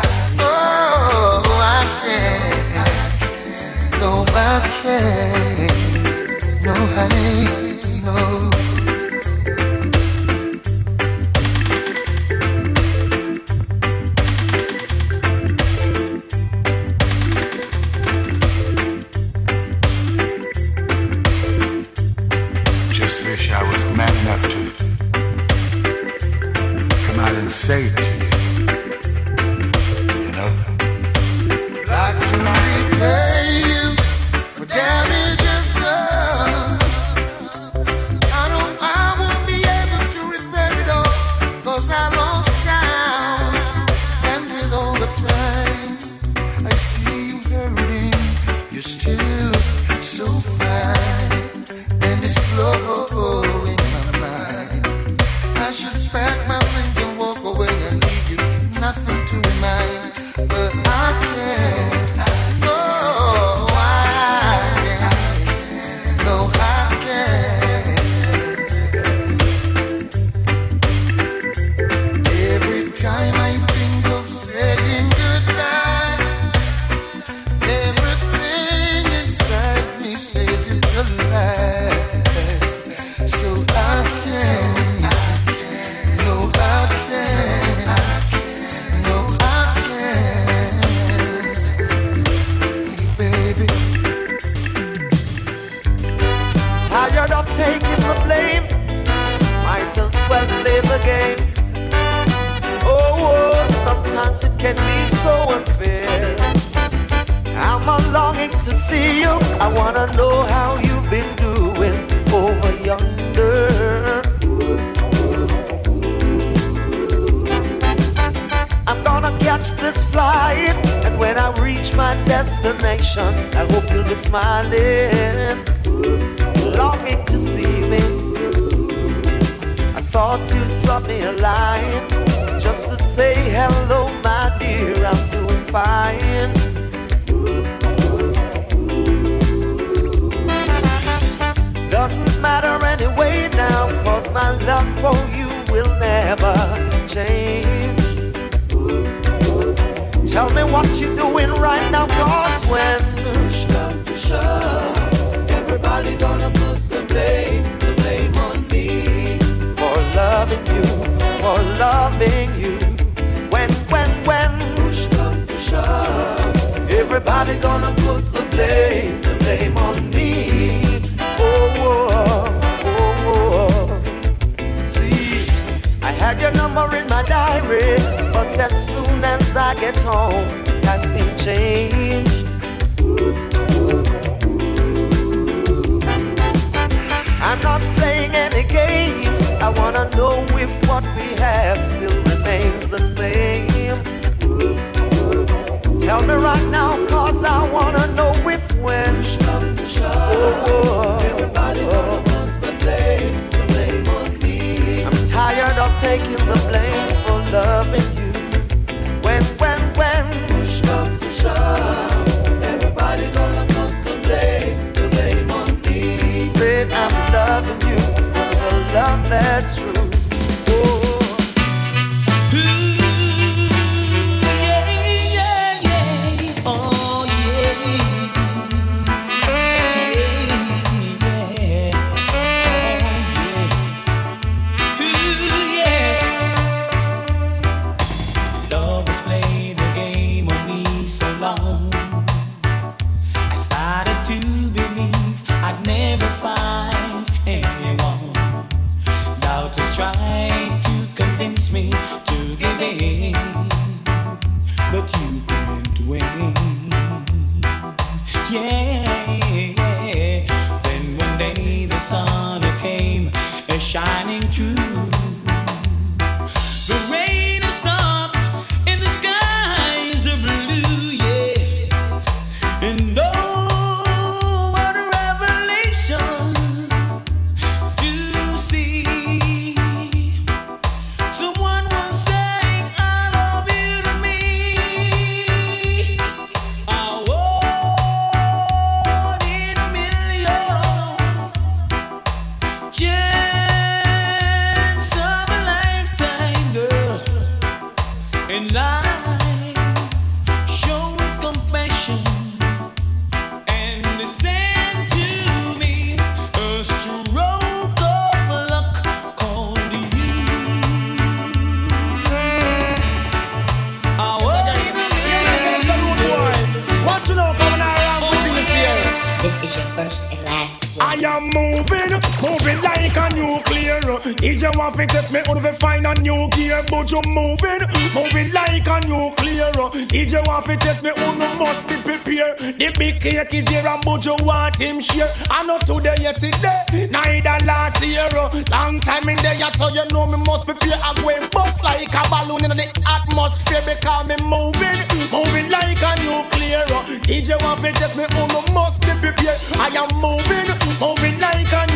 [325.05, 327.85] To test me out of find a new gear, but you moving,
[328.17, 329.69] moving like a nuclear.
[330.09, 332.57] DJ want to test me out, no must be prepared.
[332.81, 335.29] The big cake is here, and but you want him share.
[335.51, 338.33] I know today, yesterday, neither last year.
[338.73, 340.97] Long time in there, so you know me must prepare.
[341.05, 346.13] I'm going bust like a balloon in the atmosphere because me moving, moving like a
[346.25, 346.89] nuclear.
[347.29, 349.61] DJ want to test me out, no must be prepared.
[349.77, 351.94] I am moving, moving like a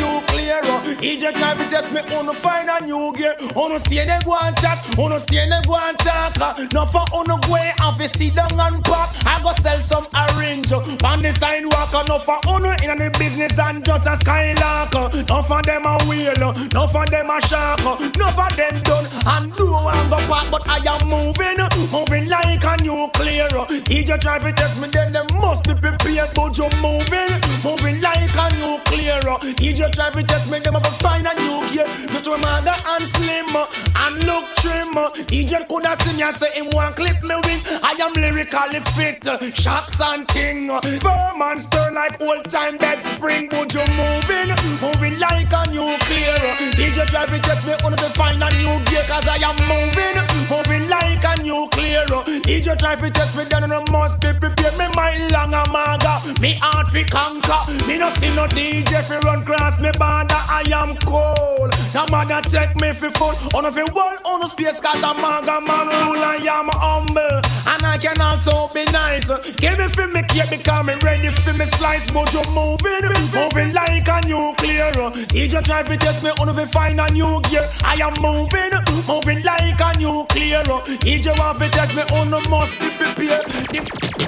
[0.98, 3.36] DJ try to test me, wanna find a new gear.
[3.54, 6.34] Wanna stay there go and chat, wanna stay there go and talk.
[6.40, 9.14] Uh, no for wanna go and fi sit down and pop.
[9.24, 11.94] I go sell some orange uh, on the sidewalk.
[11.94, 14.90] Uh, no for wanna in the business and just a skylark.
[15.30, 16.34] No for them a wheel,
[16.74, 17.78] no for them a shark.
[18.18, 19.06] No for them done
[19.38, 20.50] and do and go back.
[20.50, 21.62] But I am moving,
[21.94, 23.46] moving like a nuclear.
[23.86, 26.34] DJ try to test me, then they must be prepared.
[26.34, 29.22] But you moving, moving like a nuclear.
[29.62, 31.86] DJ try to test me, them have to find a new gear.
[32.12, 33.66] Not to mother and slim uh,
[33.96, 34.96] and look trim.
[34.96, 35.10] Uh.
[35.28, 37.60] DJ coulda see me and say him want clip me wing.
[37.82, 40.68] I am lyrically fit, uh, shots and ting.
[40.68, 41.60] Firm and
[41.94, 43.48] like old time dead spring.
[43.50, 46.36] But you moving, moving like a nuclear.
[46.78, 49.04] DJ try to test me, wanna to find a new gear.
[49.08, 50.16] Cause I am moving,
[50.48, 52.06] moving like a nuclear.
[52.46, 54.76] DJ try to test me, then I must be prepared.
[54.78, 57.60] Me mind long a maga, me heart fi conquer.
[57.86, 60.42] Me no see no DJ fi run cross me border.
[60.48, 61.70] I am cold.
[61.94, 63.34] No matter take me fi full.
[63.56, 66.22] On a fi wall, on a space, cause I'm maga man rule.
[66.22, 69.28] I am humble, and I can also be nice.
[69.56, 72.04] Give me fi me cake because me ready fi me slice.
[72.12, 74.92] But you moving, moving like a nuclear.
[75.32, 77.64] DJ try to test me, on a fi find a new gear.
[77.84, 78.72] I am moving,
[79.08, 80.62] moving like a nuclear.
[81.02, 84.27] DJ want fi test me, on a must be prepared.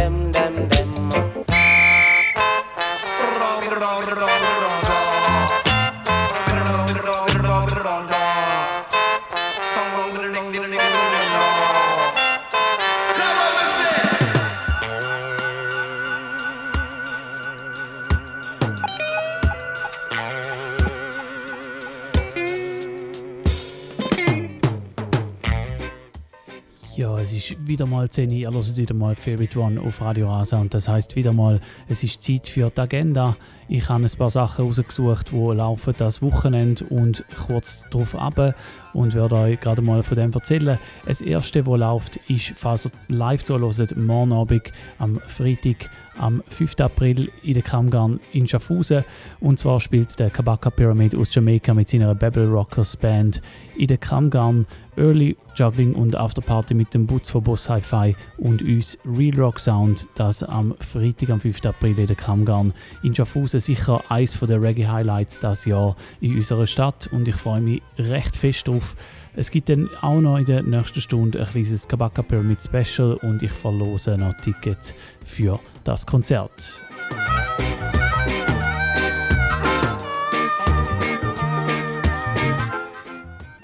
[27.71, 30.89] Wieder mal 10 Uhr, ihr hört wieder mal Favorite One auf Radio Rasa und das
[30.89, 33.37] heißt wieder mal, es ist Zeit für die Agenda.
[33.69, 38.55] Ich habe ein paar Sachen rausgesucht, die laufen das Wochenende und kurz darauf ab
[38.93, 40.79] und werde euch gerade mal von dem erzählen.
[41.05, 45.89] Das erste, was läuft, ist, falls ihr live zuhört, morgen Abend am Freitag
[46.21, 46.79] am 5.
[46.79, 49.03] April in der Kramgarn in Schaffhausen.
[49.39, 53.41] Und zwar spielt der Kabaka Pyramid aus Jamaika mit seiner Babel Rockers Band
[53.77, 54.65] in der Kramgarn
[54.97, 60.07] Early Juggling und Afterparty mit dem Butz von Boss Hi-Fi und uns Real Rock Sound,
[60.15, 61.65] das am Freitag, am 5.
[61.65, 66.67] April in der Kramgarn in Schaffhausen sicher eins der Reggae Highlights das Jahr in unserer
[66.67, 68.95] Stadt und ich freue mich recht fest drauf.
[69.33, 73.41] Es gibt dann auch noch in der nächsten Stunde ein kleines Kabaka Pyramid Special und
[73.41, 74.93] ich verlose noch Tickets
[75.25, 76.81] für das Konzert.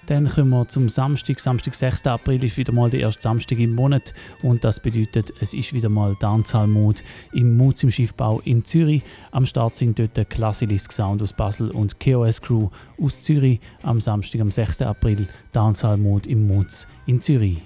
[0.08, 1.38] Dann kommen wir zum Samstag.
[1.38, 2.08] Samstag, 6.
[2.08, 5.90] April ist wieder mal der erste Samstag im Monat und das bedeutet, es ist wieder
[5.90, 7.02] mal Dancehall-Mode
[7.34, 9.04] im Moods im Schiffbau in Zürich.
[9.32, 12.70] Am Start sind dort der Classilisk Sound aus Basel und KOS Crew
[13.02, 13.60] aus Zürich.
[13.84, 14.82] Am Samstag, am 6.
[14.84, 17.62] April Dancehall-Mode im Moods in Zürich.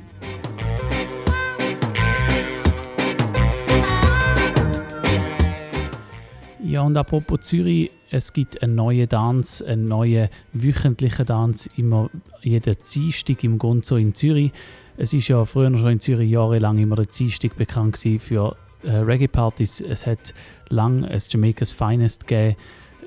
[6.71, 12.09] Ja, und apropos Zürich, es gibt einen neuen Tanz, einen neuen wöchentlichen Tanz, immer
[12.43, 14.53] jeden Dienstag im Gonzo in Zürich.
[14.95, 19.81] Es ist ja früher schon in Zürich jahrelang immer der Dienstag bekannt für äh, Reggae-Partys.
[19.81, 20.33] Es hat
[20.69, 22.55] lang ein Jamaikas Finest gegeben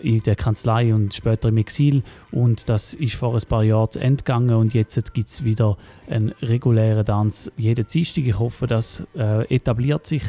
[0.02, 2.02] in der Kanzlei und später im Exil.
[2.32, 5.78] Und das ist vor ein paar Jahren zu Ende gegangen und jetzt gibt es wieder
[6.06, 8.26] einen regulären Tanz jeden Dienstag.
[8.26, 10.22] Ich hoffe, das äh, etabliert sich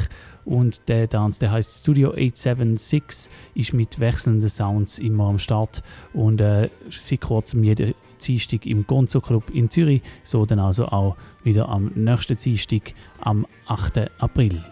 [0.46, 5.82] und der Tanz, der heißt Studio 876, ist mit wechselnden Sounds immer am Start
[6.14, 11.16] und äh, seit kurzem jeden Dienstag im Gonzo Club in Zürich, so dann also auch
[11.42, 14.10] wieder am nächsten Dienstag am 8.
[14.18, 14.64] April.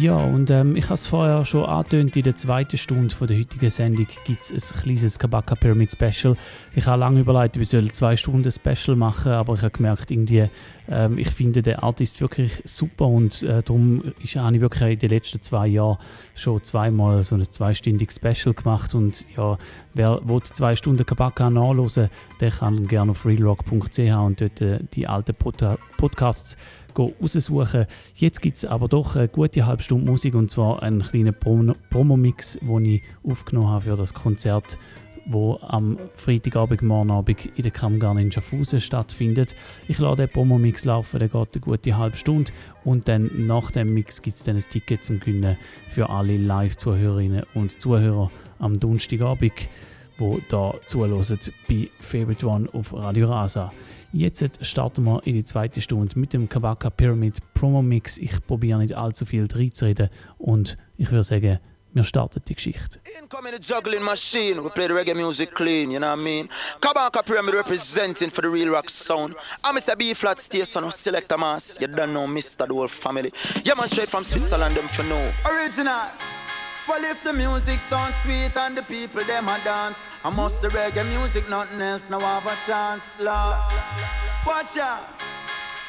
[0.00, 3.68] Ja, und ähm, ich habe es vorher schon angetönt, in der zweiten Stunde der heutigen
[3.68, 6.36] Sendung gibt es ein kleines Kabaka Pyramid Special.
[6.76, 10.48] Ich habe lange überlegt, wir sollen zwei Stunden Special machen, aber ich habe gemerkt, irgendwie,
[10.88, 15.10] ähm, ich finde den Artist wirklich super und äh, darum ist, ich wirklich in den
[15.10, 15.98] letzten zwei Jahren
[16.36, 19.58] schon zweimal so ein zweistündiges Special gemacht und ja,
[19.94, 22.08] wer will zwei Stunden Kabaka nachhören,
[22.40, 25.56] der kann gerne auf realrock.ch und dort äh, die alten Pod
[25.96, 26.56] Podcasts
[26.98, 27.86] raussuchen.
[28.14, 32.58] Jetzt gibt es aber doch eine gute halbe Stunde Musik und zwar einen kleinen Promo-Mix,
[32.60, 34.78] den ich aufgenommen habe für das Konzert
[35.28, 39.54] wo am Freitagabend, morgen Abend in der Kammgarn in Schaffhausen stattfindet.
[39.86, 42.50] Ich lasse den Promo-Mix laufen, der geht eine gute halbe Stunde
[42.84, 45.58] und dann nach dem Mix gibt es dann ein Ticket zum Gewinnen
[45.90, 49.52] für alle Live-Zuhörerinnen und Zuhörer am Donnerstagabend,
[50.16, 51.38] wo da zuhören
[51.68, 53.72] bei Favorite One auf Radio Rasa.
[54.12, 58.16] Jetzt starten wir in die zweite Stunde mit dem Kawaka Pyramid Promo Mix.
[58.16, 61.58] Ich probiere nicht allzu viel reinzureden und ich würde sagen,
[61.92, 63.00] wir starten die Geschichte.
[63.20, 66.48] Incoming the juggling machine, we play the reggae music clean, you know what I mean?
[66.80, 69.34] Kabaka Pyramid representing for the real rock sound.
[69.62, 69.96] I'm Mr.
[69.96, 71.76] B flat station of Selector Mass.
[71.78, 72.66] You don't know Mr.
[72.66, 73.30] The whole family.
[73.64, 75.32] Yeah, man, straight from Switzerland, them for know.
[75.44, 76.08] Original.
[76.88, 80.68] Well, if the music sounds sweet and the people them a dance, I must the
[80.68, 83.58] reggae music, nothing else, now have a chance, Lord.
[84.46, 85.06] Watch out.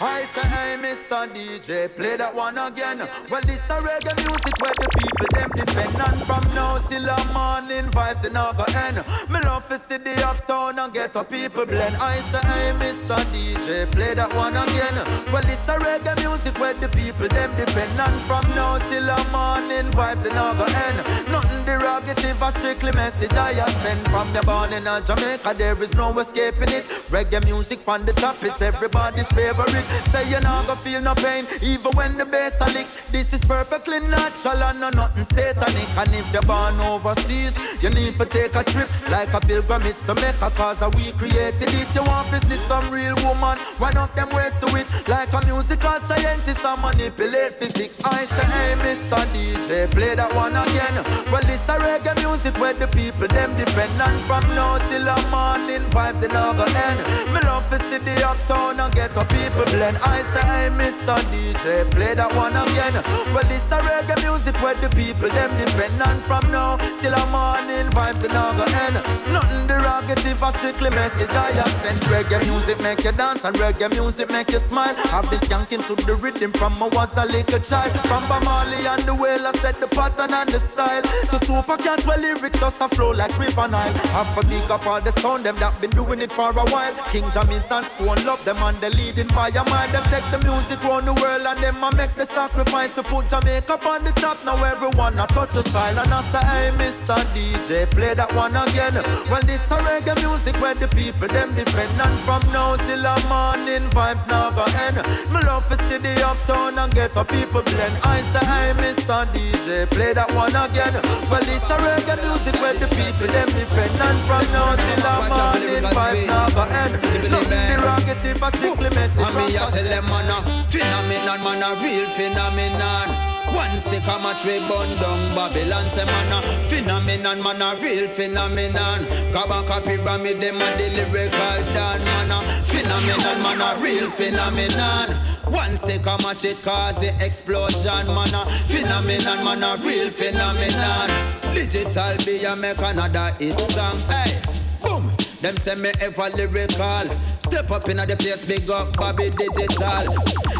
[0.01, 1.27] I say, hey, Mr.
[1.27, 2.99] DJ, play that one again.
[3.29, 5.95] Well, this a reggae music where the people them defend.
[5.99, 8.55] And from now till the morning, vibes in our
[8.87, 9.03] end.
[9.29, 11.97] Me love to see the uptown and get a people blend.
[11.97, 13.19] I say, hey, Mr.
[13.33, 14.95] DJ, play that one again.
[15.33, 17.99] Well, this a reggae music where the people them defend.
[17.99, 20.55] And from now till the morning, vibes in our
[20.87, 21.27] end.
[21.27, 23.51] Nothing derogative, a strictly message I
[23.83, 25.55] send from the born in Jamaica.
[25.57, 26.85] There is no escaping it.
[27.11, 29.88] Reggae music from the top, it's everybody's favorite.
[30.11, 32.87] Say you're not gonna feel no pain, even when the bass a lick.
[33.11, 35.89] This is perfectly natural and no nothing satanic.
[35.97, 40.15] And if you're born overseas, you need to take a trip like a pilgrimage to
[40.15, 41.95] Mecca, cause we created it.
[41.95, 44.87] You want to see some real woman, run up them ways to it.
[45.07, 48.03] Like a musical scientist, I manipulate physics.
[48.05, 49.21] I say, hey, Mr.
[49.33, 50.95] DJ, play that one again.
[51.31, 55.17] Well, this a reggae music where the people them depend on from now till the
[55.29, 56.53] morning vibes in our
[56.87, 56.99] end.
[57.33, 59.97] Me love to see the uptown and get a people blend.
[60.03, 61.15] I say, Mr.
[61.31, 62.93] DJ, play that one again.
[63.33, 67.25] Well, this a reggae music where the people them depend on from now till the
[67.31, 68.95] morning vibes and in our end.
[69.31, 72.01] Nothing derogative, a strictly message I just sent.
[72.11, 74.95] Reggae music make you dance and reggae music make you smile.
[75.15, 77.91] I've been skanking to the rhythm from I was a little child.
[78.09, 81.03] From Bob Marley and the whale, I set the pattern and the style.
[81.31, 83.93] To super cat, where lyrics just a flow like river Nile.
[84.15, 86.93] Have a big up all the sound, them that been doing it for a while.
[87.11, 89.89] King Jammy's and Stone love them and they leading by a mile.
[89.91, 93.29] Them take the music round the world and them a make the sacrifice to put
[93.29, 94.37] Jamaica on the top.
[94.45, 97.17] Now everyone a touch the style and I say, hey, Mr.
[97.33, 98.95] DJ, play that one again.
[99.29, 103.15] Well, this a reggae music where the people them defend and from now till the
[103.27, 104.97] morning vibes go end.
[105.33, 107.95] Me love to see the uptown and get a people blend.
[108.03, 109.25] I say, hey, Mr.
[109.33, 110.93] DJ, play that one again.
[111.29, 115.13] Well, this a reggae music where the people them defend and from now till the
[115.29, 116.93] morning vibes go end.
[117.31, 119.58] Nothing derogative, a strictly message.
[119.59, 120.39] Me a tell them man a
[120.71, 123.09] phenomenon, man a real phenomenon.
[123.53, 128.07] One stick a match we burn down Babylon say man a phenomenon, man a real
[128.07, 129.03] phenomenon.
[129.35, 135.09] Kabaka pyramid them a the lyrical dan man a phenomenon, man a real phenomenon.
[135.51, 141.09] One stick a match it cause the explosion man a phenomenon, man a real phenomenon.
[141.53, 143.99] Digital be a make another hit song.
[144.07, 144.39] Hey,
[144.81, 145.18] boom.
[145.41, 147.07] Them say me ever lyrical.
[147.39, 150.05] Step up inna the place, big up Bobby Digital.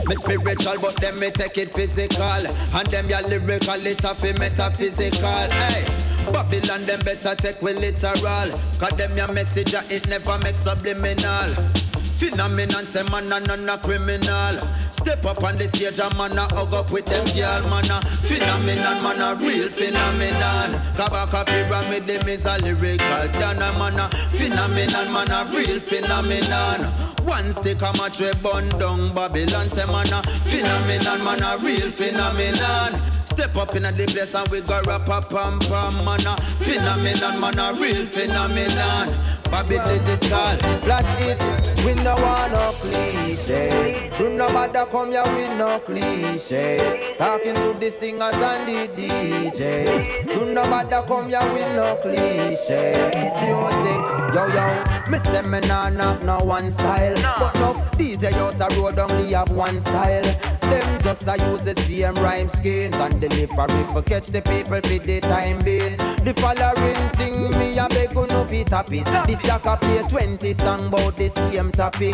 [0.07, 2.23] Me spiritual, but them me take it physical.
[2.23, 5.51] And them ya lyrical, it a fi metaphysical.
[5.51, 6.09] Hey.
[6.31, 11.78] Babylon them better take we literal Cause them your message it never make subliminal
[12.19, 14.59] Phenomenon, say man, a non a criminal.
[14.91, 18.01] Step up on the stage, a man a hug up with them girl, man a
[18.27, 20.75] phenomenon, man a real phenomenon.
[20.99, 27.08] Kabaka pyramid, them is a lyrical dana, man a phenomenon, man a real phenomenon.
[27.25, 31.91] One stick a match we bun down Babylon, say man a phenomenon, man a real
[31.91, 32.91] phenomenon.
[33.25, 37.39] Step up in the place and we go rap a pam pam man a phenomenon,
[37.39, 39.07] man a real phenomenon.
[39.49, 41.39] Bobby digital, flash it.
[41.85, 44.11] We no want no cliche.
[44.17, 47.15] Do no bother come here with no cliche.
[47.17, 50.33] Talking to the singers and the DJs.
[50.33, 53.09] Do no bother come here with no cliche.
[53.41, 54.88] Music, yo yo.
[55.09, 59.33] Me say me nah knock no one style, but no DJ out the road only
[59.33, 60.58] have one style.
[60.69, 64.81] Them just a use the same rhyme schemes and delivery for catch the people for
[64.81, 65.97] the time being.
[66.23, 69.05] The following thing me a beg you no fit tap it.
[69.27, 72.13] This jack a play 20 song about the same topic.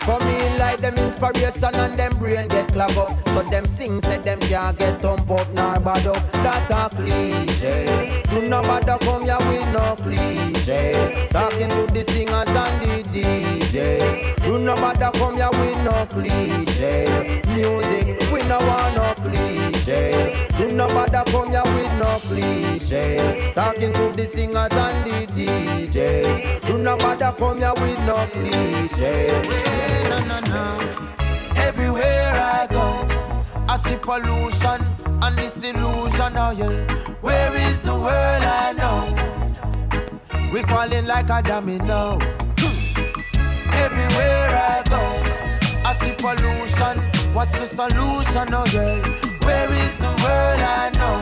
[0.00, 3.28] Come in like them inspiration and them brain get clog up.
[3.28, 6.32] So them sing say them can't get thump up nor bad up.
[6.32, 8.22] That a cliche.
[8.30, 11.28] Do no bother come here with no cliche.
[11.30, 13.49] Talking to the singers and the DJs.
[13.70, 17.40] Do no bother come here with no cliche.
[17.54, 20.48] Music, we no want no cliche.
[20.58, 23.52] Do no bother come here with no cliche.
[23.54, 26.66] Talking to the singers and the DJs.
[26.66, 29.40] Do no bother come here with no cliche.
[30.08, 30.78] no, no, no.
[31.54, 33.06] Everywhere I go,
[33.68, 34.84] I see pollution
[35.22, 36.32] and disillusion.
[36.36, 36.86] Oh yeah,
[37.20, 40.50] where is the world I know?
[40.52, 42.18] We falling like a domino.
[43.86, 45.02] Everywhere I go,
[45.88, 46.98] I see pollution.
[47.32, 48.52] What's the solution?
[48.52, 49.00] Oh yeah,
[49.46, 51.18] where is the world I know?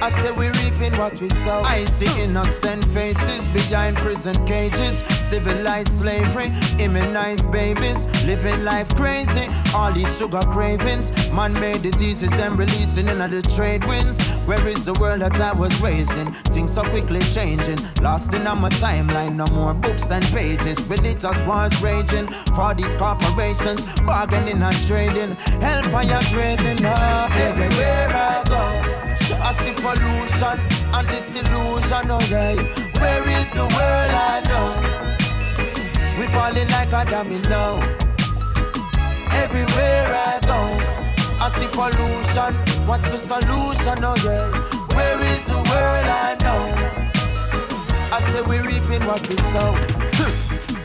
[0.00, 1.62] I say we reaping what we sow.
[1.64, 5.02] I see innocent faces behind prison cages.
[5.32, 9.48] Civilized slavery, immunized babies, living life crazy.
[9.74, 14.22] All these sugar cravings, man-made diseases, them releasing in the trade winds.
[14.46, 16.34] Where is the world that I was raised in?
[16.52, 19.36] Things so quickly changing, lost in my timeline.
[19.36, 20.86] No more books and pages.
[20.86, 25.34] Religious wars raging for these corporations, bargaining and trading.
[25.64, 28.64] Hellfire's raising up everywhere I go.
[29.40, 30.60] I see pollution
[30.92, 32.60] and disillusion, alright.
[33.00, 34.91] Where is the world I know?
[36.18, 37.78] We falling like a domino.
[39.42, 40.60] Everywhere I go,
[41.40, 42.52] I see pollution.
[42.86, 44.50] What's the solution, oh yeah?
[44.94, 46.62] Where is the world I know?
[48.12, 50.11] I say we reaping what we sow.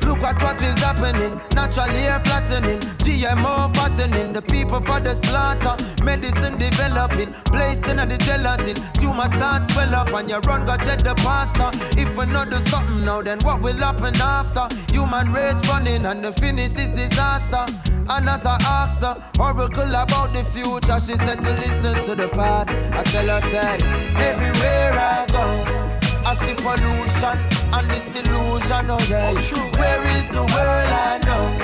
[0.08, 1.40] Look at what is happening.
[1.54, 2.80] Natural air flattening.
[3.04, 4.32] GMO fattening.
[4.32, 5.76] The people for the slaughter.
[6.02, 7.34] Medicine developing.
[7.44, 8.76] Placed in the gelatin.
[8.94, 11.72] Tumor start swell up and you run go check the pasta.
[12.00, 14.74] If we not do something now, then what will happen after?
[14.94, 17.66] Human race running and the finish is disaster.
[18.10, 22.30] And as I asked her, oracle about the future, she said to listen to the
[22.30, 22.70] past.
[22.70, 23.76] I tell her, say,
[24.24, 25.97] everywhere I go.
[26.30, 27.38] I see pollution
[27.72, 29.32] and disillusion, oh yeah.
[29.80, 31.56] Where is the world I know?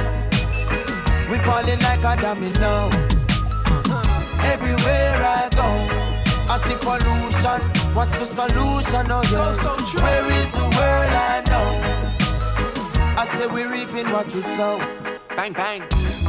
[1.30, 2.90] We falling like a domino.
[4.40, 5.68] Everywhere I go,
[6.49, 7.60] I see pollution.
[7.94, 9.53] What's the solution, oh yeah?
[10.02, 11.68] Where is the world I know?
[13.18, 14.80] I say we reaping what we sow.
[15.35, 15.81] Bang bang.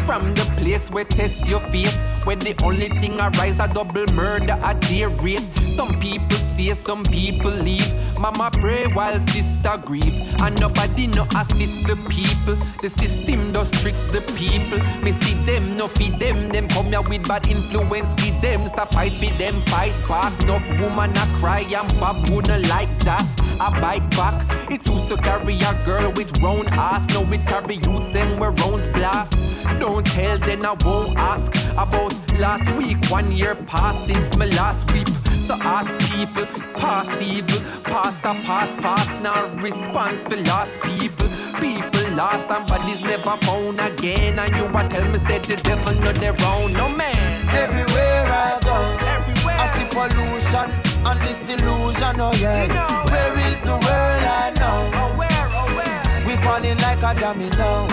[0.07, 4.53] From the place where test your fate, where the only thing arise a double murder
[4.53, 5.45] at their rate.
[5.71, 7.93] Some people stay, some people leave.
[8.19, 12.55] Mama pray while sister grieve, and nobody no assist the people.
[12.81, 14.79] The system does trick the people.
[15.03, 16.49] Me see them, no feed them.
[16.49, 18.67] Them come here with bad influence, feed them.
[18.69, 20.33] Stop fight with them, fight back.
[20.43, 23.27] Enough woman a cry and Bob wouldn't like that.
[23.61, 24.71] I bite back.
[24.71, 27.07] It used to carry a girl with round ass.
[27.09, 29.35] Now it carry youths them where rounds blast.
[29.79, 32.97] Don't tell, then I won't ask about last week.
[33.11, 35.09] One year past since my last week.
[35.41, 36.47] So ask people,
[36.81, 39.21] past evil, past a past fast.
[39.21, 41.29] Now response for lost people.
[41.61, 44.39] People lost bodies never found again.
[44.39, 47.49] And you a tell me said the devil not their own, no man.
[47.51, 48.77] Everywhere I go,
[49.07, 50.69] everywhere I see pollution
[51.09, 52.21] and disillusion.
[52.21, 54.91] Oh yeah, where is the world I know?
[54.95, 56.27] Oh where, oh where?
[56.27, 57.87] We falling like a domino.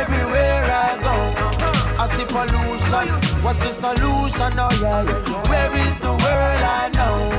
[0.00, 1.63] Everywhere I go, oh,
[2.04, 3.08] I see pollution.
[3.42, 4.52] What's the solution?
[4.58, 5.04] Oh yeah,
[5.48, 7.30] where is the world I know?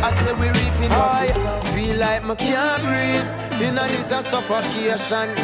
[0.00, 1.34] I say we reaping what.
[1.74, 3.26] Feel like me can't breathe.
[3.60, 5.34] In a this a suffocation.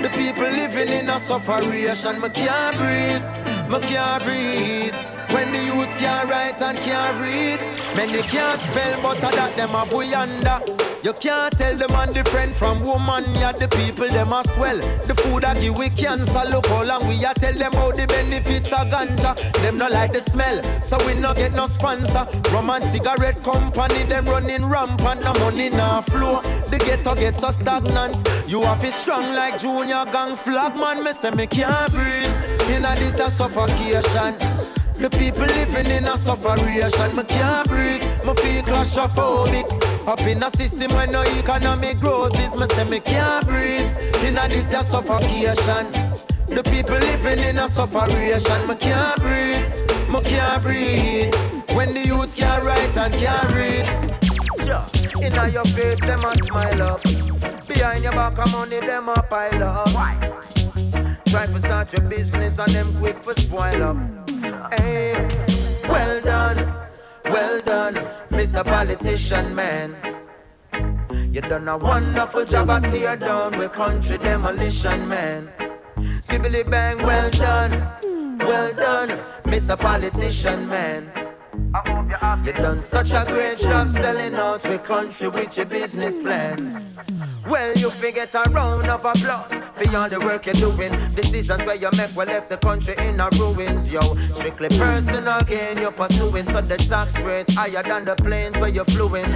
[0.00, 2.18] The people living in a sufferation.
[2.22, 3.24] Me can't breathe.
[3.68, 4.94] Me can't breathe.
[5.34, 7.60] When the youths can't write and can't read,
[7.94, 10.93] many can't spell, but I that them a boy under.
[11.04, 13.24] You can't tell the man different from woman.
[13.34, 14.78] Yeah, the people them as well.
[15.06, 16.44] The food I give we cancer.
[16.48, 19.36] Look how long we a tell them how the benefits of ganja.
[19.60, 22.26] Them not like the smell, so we not get no sponsor.
[22.50, 25.20] Rum and cigarette company them running rampant.
[25.22, 26.40] No money now flow.
[26.70, 28.26] The ghetto gets so stagnant.
[28.48, 31.04] You have to strong like junior gang flag man.
[31.04, 32.70] Me say me can't breathe.
[32.70, 34.38] Inna this a suffocation.
[34.96, 37.14] The people living in a sufferation.
[37.14, 38.03] Me can't breathe.
[38.24, 39.66] Me feel claustrophobic.
[40.06, 43.86] Up in a system where no economic growth is, me say me can't breathe.
[44.24, 46.14] In a this a suffocation.
[46.48, 49.66] The people living in a sufferation, me can't breathe,
[50.08, 51.34] me can't breathe.
[51.74, 53.86] When the youth can't write and can't read.
[54.64, 54.84] Sure.
[55.20, 57.02] In your face, them a smile up.
[57.66, 59.88] Behind your back, of money, them a pile up.
[61.26, 63.96] Try to start your business and them quick for spoil up.
[64.78, 65.12] Hey,
[65.88, 66.63] well done.
[67.24, 67.94] Well done,
[68.30, 68.64] Mr.
[68.64, 69.96] Politician Man.
[71.32, 75.48] You done a wonderful job at tear down with country demolition, man.
[76.26, 77.72] Sibbly bang, well done,
[78.38, 79.78] well done, Mr.
[79.78, 81.10] Politician Man.
[81.74, 86.80] You done such a great job selling out with country with your business plan.
[87.48, 90.92] Well, you forget a round of applause for all the work you're doing.
[91.14, 94.00] Decisions where you make will left the country in a ruins, yo.
[94.32, 98.84] Strictly personal gain you're pursuing, so the tax rate higher than the planes where you're
[98.86, 99.26] fluing.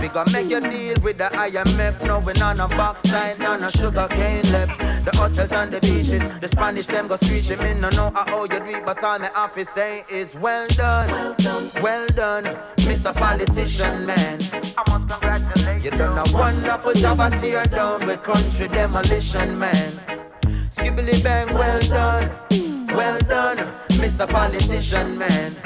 [0.00, 4.06] We gonna make you deal with the IMF, knowing on a backside, none of sugar
[4.10, 4.78] cane left.
[5.04, 7.58] The hotels and the beaches, the Spanish them go screeching.
[7.58, 11.10] Me no know how you do it, but all my office say is well done,
[11.10, 12.44] well done, well done
[12.78, 13.12] Mr.
[13.14, 14.40] Politician Man.
[14.52, 15.90] I must congratulate you.
[15.90, 19.92] Done a wonderful job at tear down with country demolition, man.
[20.70, 22.30] Skibbly bang, well done,
[22.88, 23.58] well done,
[24.00, 24.28] Mr.
[24.28, 25.56] Politician, man.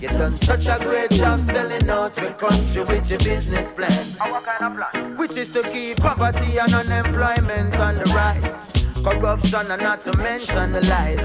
[0.00, 4.04] You done such a great job selling out the country with your business plan.
[4.20, 5.16] Our kind of plan?
[5.16, 8.77] Which is to keep poverty and unemployment on the rise.
[9.04, 11.20] Corruption and not to mention the lies.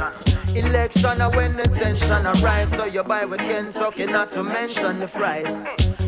[0.55, 5.07] Election and when the tension arise, so you buy with Kentucky, not to mention the
[5.07, 5.65] fries.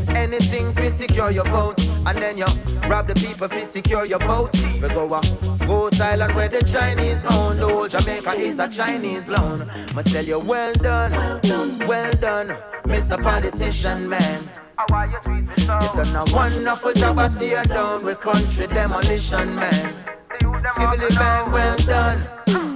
[0.09, 2.45] Anything to secure your vote, and then you
[2.87, 5.21] rob the people to secure your vote We go uh,
[5.65, 7.57] go Thailand where the Chinese own.
[7.57, 9.69] The whole Jamaica is a Chinese loan.
[9.95, 12.47] I tell you, well done, well done, well done,
[12.85, 13.21] Mr.
[13.21, 14.49] Politician Man.
[14.89, 20.14] You done a wonderful job at tear down with country demolition, man.
[20.41, 22.21] Sibley bang, well done,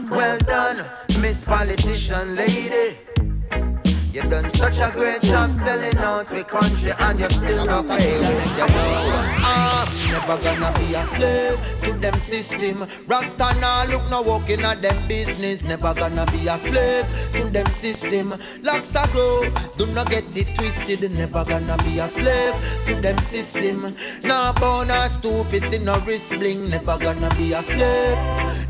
[0.10, 0.86] well done,
[1.20, 3.09] Miss Politician Lady.
[4.12, 8.24] You done such a great job selling out the country and you still not paying.
[8.24, 8.68] I'm
[9.44, 12.86] ah, never gonna be a slave to them system.
[13.06, 15.64] Rasta now look no walking at them business.
[15.64, 18.34] Never gonna be a slave to them system.
[18.64, 19.44] Locks are grow,
[19.78, 21.14] do not get it twisted.
[21.14, 22.56] Never gonna be a slave
[22.86, 23.96] to them system.
[24.24, 26.68] Now born a stupid in a wrist bling.
[26.68, 28.18] Never gonna be a slave.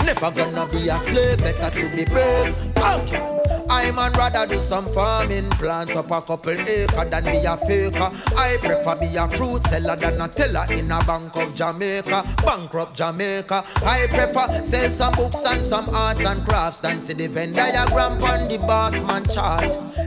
[0.03, 1.37] Never gonna be a slave.
[1.37, 2.55] Better to be brave.
[2.75, 3.39] Okay.
[3.89, 8.11] I man rather do some farming, plant up a couple acre than be a faker.
[8.37, 12.95] I prefer be a fruit seller than a teller in a bank of Jamaica, bankrupt
[12.95, 13.65] Jamaica.
[13.83, 18.23] I prefer sell some books and some arts and crafts than see the Venn diagram
[18.23, 19.63] on the boss man chart.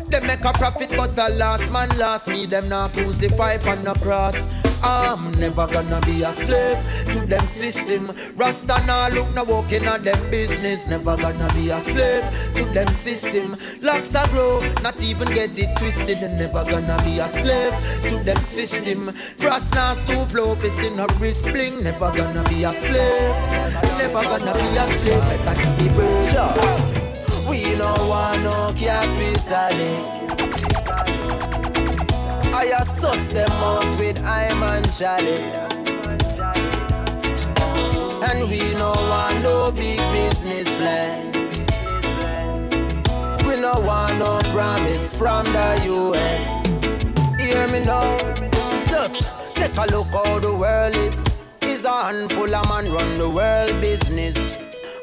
[0.07, 3.95] They make a profit, but the last man last me them not crucify on the
[3.95, 4.47] cross.
[4.83, 8.11] I'm never gonna be a slave to them system.
[8.37, 10.89] Rasta now look no walking on them business.
[10.89, 13.57] Never gonna be a slave to them system.
[13.81, 16.19] Locks are grow, not even get it twisted.
[16.19, 17.73] And never gonna be a slave
[18.03, 19.15] to them system.
[19.39, 21.83] Rasta stoop low, in a wrist bling.
[21.83, 23.37] Never gonna be a slave.
[23.99, 25.23] Never gonna be a slave.
[25.45, 27.03] Better to be brave.
[27.49, 30.62] We no want no capitalist.
[33.03, 35.57] Suss them out with I'm and chalice.
[38.31, 41.33] And we no want no big business plan.
[43.45, 47.41] We no want no promise from the UN.
[47.41, 48.17] Hear me now.
[48.87, 51.19] Just take a look how the world is.
[51.63, 54.55] Is a handful of man run the world business.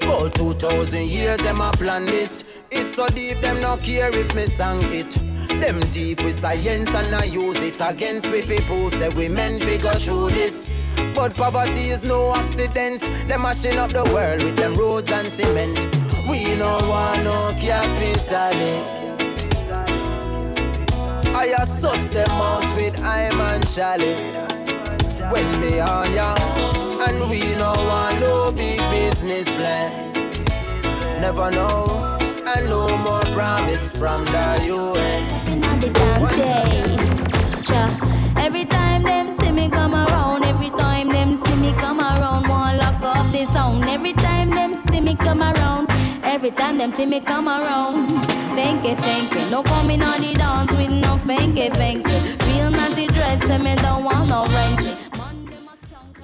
[0.04, 2.50] For 2,000 years, them a plan this.
[2.72, 5.29] It's so deep, them no care if me sang it.
[5.60, 8.90] Them deep with science and I use it against we people.
[8.92, 10.70] Say we men figure through this.
[11.14, 13.02] But poverty is no accident.
[13.28, 15.78] Them mashing up the world with them roads and cement.
[16.30, 19.08] We no want no capitalist.
[21.36, 24.38] I assess them out with I'm and chalice.
[25.32, 26.36] When me on ya,
[27.08, 30.14] and we no want no big business plan.
[31.20, 32.18] Never know,
[32.56, 35.39] and no more promise from the UN
[38.38, 43.00] Every time them see me come around, every time them see me come around, lock
[43.32, 43.86] the sound.
[43.86, 45.88] Every time them see me come around,
[46.24, 48.08] every time them see me come around.
[48.56, 52.46] Fanky, fanky, no coming on the dance with no fanky, fanky.
[52.48, 55.09] Real naughty dread, say me don't want no ranky.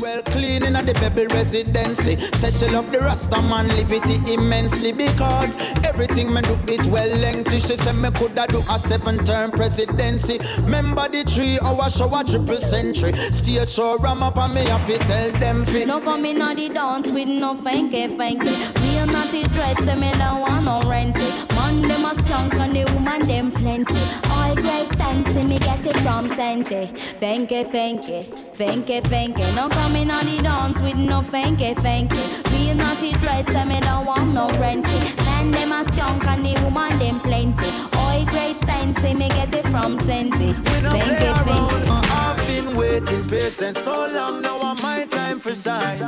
[0.00, 2.16] well clean in the Pebble residency.
[2.36, 5.54] Say she the Rasta man, live it immensely because
[5.84, 7.60] everything me do it well lengthy.
[7.60, 10.38] She say me coulda do a seven term presidency.
[10.62, 13.12] Remember the three hour show a triple century.
[13.32, 15.84] Stage show ram up and me have to tell them fi.
[15.84, 18.54] No coming on the dance with no fanky fanky.
[18.82, 21.55] Real naughty dread, say me don't want no renty.
[21.76, 24.00] Man them a skunk and the woman them plenty.
[24.30, 26.88] All great sense, me get it from Sente.
[27.20, 28.24] Fanky fanky,
[28.56, 29.54] fanky fanky.
[29.54, 32.50] No coming on the dance with no fanky fanky.
[32.50, 35.14] Real naughty dread, say me don't want no renty.
[35.24, 37.68] Man them a skunk and the woman them plenty.
[37.98, 40.54] All great sense, me get it from Sente.
[40.54, 41.86] Fanky fanky.
[42.10, 45.98] I've been waiting patient so long, now my time for shine.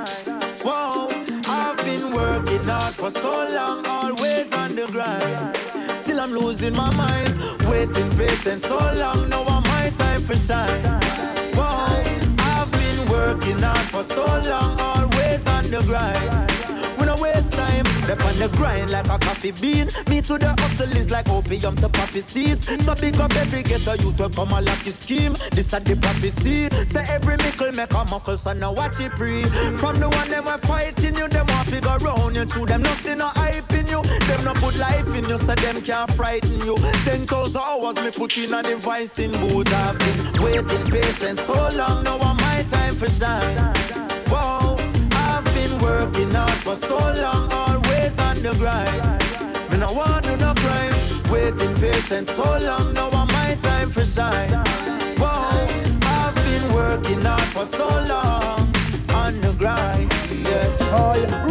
[0.65, 1.07] Whoa,
[1.70, 5.55] I've been working hard for so long, always on the grind.
[6.07, 7.39] Till I'm losing my mind,
[7.69, 10.82] waiting patient so long, now I'm my time for shine.
[11.55, 11.93] Whoa,
[12.39, 16.57] I've been working hard for so long, always on the grind.
[18.09, 19.86] Step on the grind like a coffee bean.
[20.09, 22.66] Me to the hustle is like opium to poppy seeds.
[22.82, 25.35] So big up every ghetto youth to come a lucky scheme.
[25.52, 26.70] This a the prophecy.
[26.86, 29.43] Say every mickle make a muckle, so now watch it pre.
[29.76, 32.47] From the one them were fighting you, them want figure round you.
[32.47, 34.01] To them nothing no hype in you.
[34.01, 36.76] Them no put life in you, so them can't frighten you.
[37.05, 39.70] Ten thousand hours me put in a device in boot.
[39.70, 43.74] I've been waiting patient so long, now I'm my time for shine.
[44.32, 44.76] Whoa,
[45.12, 47.77] I've been working hard for so long, on
[48.43, 49.70] the grind.
[49.70, 50.93] Me no want do no crime,
[51.31, 54.51] waiting patient so long, now I'm my time for shine.
[55.19, 55.66] Whoa,
[56.02, 58.73] I've been working hard for so long,
[59.12, 60.18] on the grind.
[60.49, 60.77] Yeah.
[60.91, 61.09] Oh.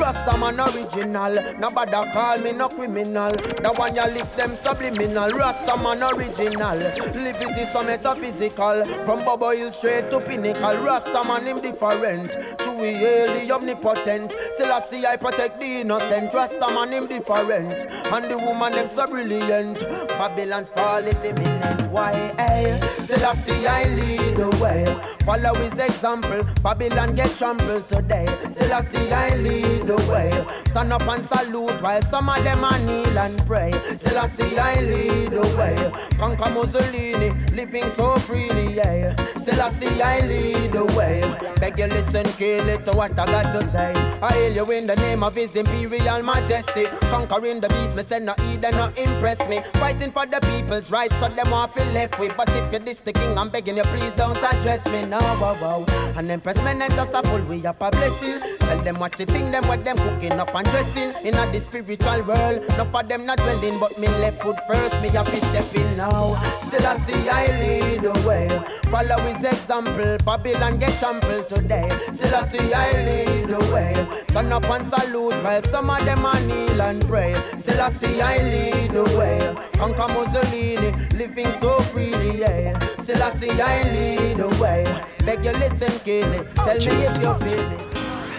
[0.07, 1.59] Rasta man original.
[1.59, 3.29] Nobody call me no criminal.
[3.31, 5.29] The one you lift them subliminal.
[5.31, 6.79] Rasta man original.
[6.79, 8.85] it is so metaphysical.
[9.05, 10.77] From Bobo Hill straight to pinnacle.
[10.83, 12.35] Rasta man him different.
[12.61, 14.31] He hail the omnipotent.
[14.55, 16.33] Still I see I protect the innocent.
[16.33, 17.73] Rasta man him different.
[17.73, 19.79] And the woman them so brilliant.
[20.09, 21.91] Babylon's fall is imminent.
[21.91, 22.13] Why?
[22.37, 24.85] Hey, still I see I lead the way.
[25.25, 26.45] Follow his example.
[26.63, 28.27] Babylon get trampled today.
[28.49, 30.31] Still I see I lead the way.
[30.67, 33.71] Stand up and salute while some of them are kneel and pray.
[33.95, 35.75] Still I see I lead the way.
[36.17, 39.15] Conquer Mussolini, living so freely, yeah.
[39.37, 41.21] Still I see I lead the way.
[41.59, 43.93] Beg you listen, kill it to what I got to say.
[44.21, 46.85] I hail you in the name of His Imperial Majesty.
[47.09, 49.61] Conquering the beast, me say no heed and no impress me.
[49.73, 52.35] Fighting for the people's rights, so them want feel left with.
[52.37, 55.05] But if you're this the king, I'm begging you, please don't address me.
[55.05, 55.85] No, wow, wow.
[56.15, 58.39] And then press men and just a pull we up a blessing.
[58.77, 61.11] Tell them what you think, them what them cooking up and dressing.
[61.25, 64.93] In a the spiritual world, no for them not dwelling, but me left foot first,
[65.01, 66.35] me have to step in now.
[66.61, 68.47] Still I see I lead the way.
[68.91, 71.89] Follow his example, Babylon get trampled today.
[72.13, 74.23] Still I see I lead the way.
[74.27, 77.33] Turn up and salute while some of them are kneel and pray.
[77.55, 79.55] Still I see I lead the way.
[79.73, 82.77] Conquer Mussolini, living so freely, yeah.
[82.99, 84.85] Still I see I lead the way.
[85.25, 86.47] Beg you listen, kid.
[86.53, 87.97] Tell me if you feel it.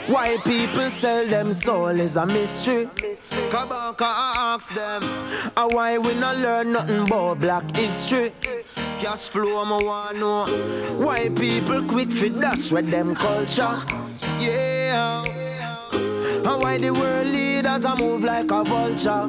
[0.09, 2.87] Why people sell them soul is a mystery.
[3.53, 5.03] Kabaka ask them.
[5.55, 8.33] And why we not learn nothing about black history?
[9.01, 10.45] Cash flow, I wanna know.
[11.05, 13.83] Why people quick fit dash with them culture?
[14.41, 15.78] Yeah.
[16.49, 19.29] And why the world leaders a move like a vulture?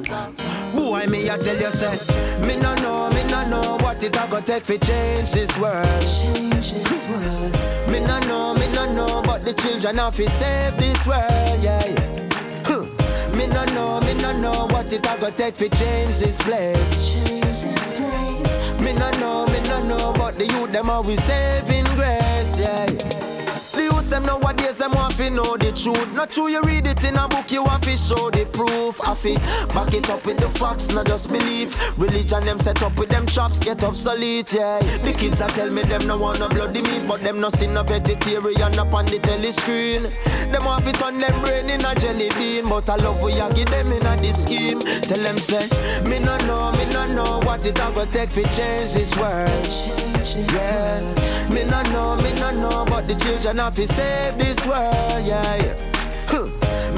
[0.73, 4.25] Boy, me I tell you, say, me no know, me no know what it a
[4.31, 5.85] go take fi change this world.
[6.01, 7.91] Change this world.
[7.91, 11.85] me no know, me no know, but the children have to save this world, yeah.
[11.87, 13.35] yeah.
[13.37, 17.13] Me no know, me no know what it a go take fi change this place.
[17.13, 18.79] Change this place.
[18.79, 22.89] Me no know, me no know, but the youth them always saving grace, yeah.
[22.89, 23.38] yeah.
[23.79, 26.11] The youth them nowadays them want to know the truth.
[26.11, 28.99] Not true, you read it in a book, you want to show the proof.
[29.07, 29.39] I feel
[29.71, 31.71] back it up with the facts, not just believe.
[31.97, 34.79] Religion, them set up with them traps, get obsolete, yeah.
[34.79, 37.67] The kids are tell me them no want no bloody meat, but them no see
[37.67, 40.11] no vegetarian up on the telly screen.
[40.51, 43.49] Them want to turn them brain in a jelly bean, but I love we are
[43.53, 44.81] give them in a the scheme.
[44.81, 48.91] Tell them say, me no know, me no know what it a take to change
[48.91, 50.09] this world.
[50.35, 55.25] Yeah, me no know, me no know, but the children have save this world.
[55.25, 55.55] Yeah.
[55.55, 55.75] yeah.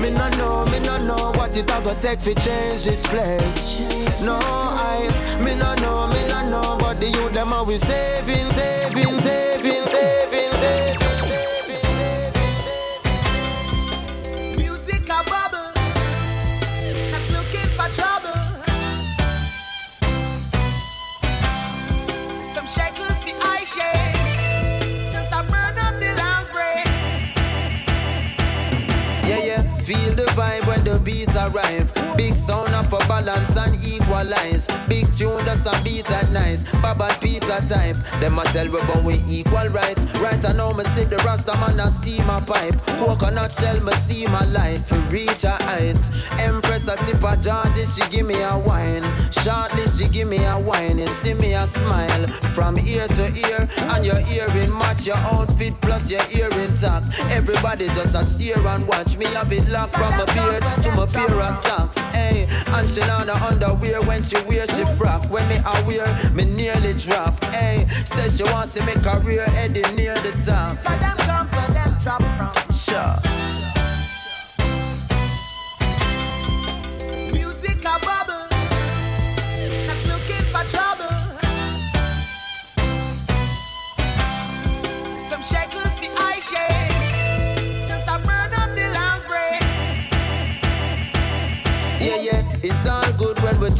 [0.01, 3.79] Me no know, me no know what it a go take to change this place.
[4.25, 9.19] No eyes, me no know, me no know, but the youth them saving, saving, saving,
[9.19, 10.40] saving, saving.
[31.03, 31.91] Beats arrive.
[32.17, 32.73] Big sound
[33.21, 34.67] balance and equalize.
[34.87, 36.59] Big tune that's a beat at night.
[36.81, 37.95] Bob and Peter type.
[38.19, 40.05] Them a tell we but we equal rights.
[40.19, 42.77] Right I know me see the Rasta man a steam a pipe.
[42.99, 44.45] Coconut shell me see my
[44.85, 46.09] for reach her heights.
[46.39, 49.03] Empress a sip a Georgie, she give me a wine.
[49.31, 50.99] Shortly she give me a wine.
[50.99, 53.67] You see me a smile from ear to ear.
[53.93, 57.03] And your earring match your outfit plus your earring tack.
[57.31, 61.05] Everybody just a stare and watch me have it locked from my beard to my
[61.05, 61.97] pair of socks.
[62.15, 65.23] Hey, and she on the underwear when she wear she frock.
[65.29, 67.43] When me a wear, me nearly drop.
[67.45, 70.75] Hey, says she wants to make career heading near the top.
[70.75, 72.73] So them come, so them drop from.
[72.73, 73.50] Sure.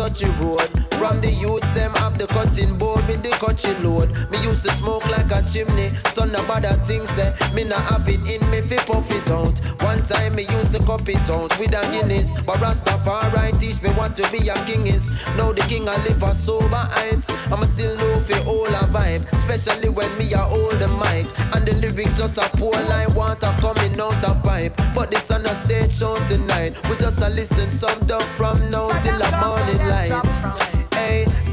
[0.01, 0.80] Touch the road.
[1.01, 4.13] From the youths, them have the cutting board with the cutting load.
[4.29, 7.33] Me used to smoke like a chimney, so no bother things say.
[7.55, 9.57] Me not have it in me fi puff it out.
[9.81, 13.89] One time me used to cup it out with a Guinness, but Rastafari teach me
[13.97, 15.09] what to be a king is.
[15.33, 17.33] Now the king I live a sober heights.
[17.49, 21.25] I'ma still know fi all a vibe, especially when me a hold the mic
[21.57, 24.77] and the lyrics just a pour like water coming out a pipe.
[24.93, 26.77] But this on a stage show tonight.
[26.87, 30.70] We just a listen some dub from now till the morning light.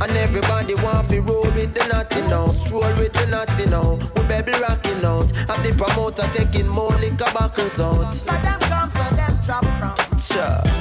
[0.01, 3.99] And everybody want to roll with the naughty now, stroll with the naughty now.
[4.15, 8.13] We baby rocking out, have the promoter taking more liquor bottles out.
[8.13, 10.19] So them come, so them drop from.
[10.19, 10.78] Sure.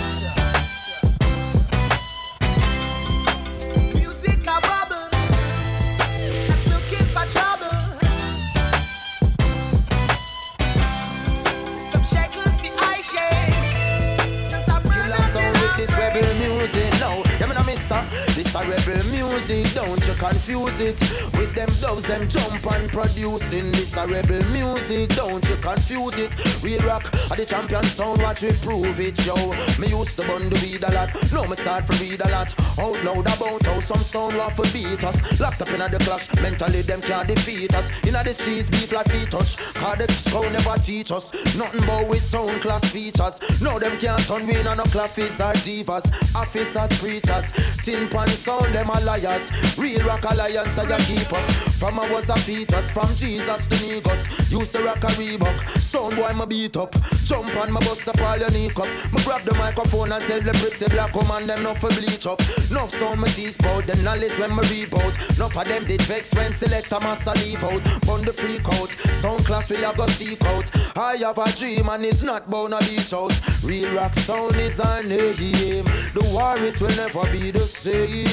[18.66, 21.00] Rebel music, don't you confuse it.
[21.38, 23.72] With them doves, them jump and producing.
[23.72, 26.64] This a rebel music, don't you confuse it.
[26.64, 29.36] Real rock, a the champion sound, watch we prove it, yo.
[29.80, 32.54] Me used to bun the weed a lot, now me start to read a lot.
[32.80, 35.40] Out loud about how some sound want to beat us.
[35.40, 37.90] Locked up in the clash, mentally them can't defeat us.
[38.06, 39.58] In the streets, beef like feet touch.
[39.74, 41.34] Cause the sound never teach us.
[41.56, 43.40] Nothing but with sound class features.
[43.62, 46.06] Now them can't turn win on no clappies or divas.
[46.36, 47.52] Officers, preachers,
[47.84, 49.52] tin pan sound, them are liars.
[49.78, 51.52] Real rock alliance, I keep up.
[51.80, 54.22] From I was a fetus, from Jesus to Negus.
[54.50, 55.58] Used to rock a Reebok.
[55.80, 56.96] Sound boy, my beat up.
[57.24, 58.88] Jump on my bus up, all your knee cup.
[59.12, 62.40] Me grab the microphone and tell the pretty black woman them not for bleach up.
[62.70, 65.36] Enough sound my teeth bout, the knowledge when me reboot.
[65.36, 67.84] Enough of them did vex when select a master leave out.
[68.06, 68.92] Bun the freak out.
[69.22, 70.72] Sound class we have go seek out.
[70.98, 73.34] I have a dream and it's not bound to beach out.
[73.62, 75.84] Real rock sound is our name.
[76.14, 78.27] The war it will never be the same.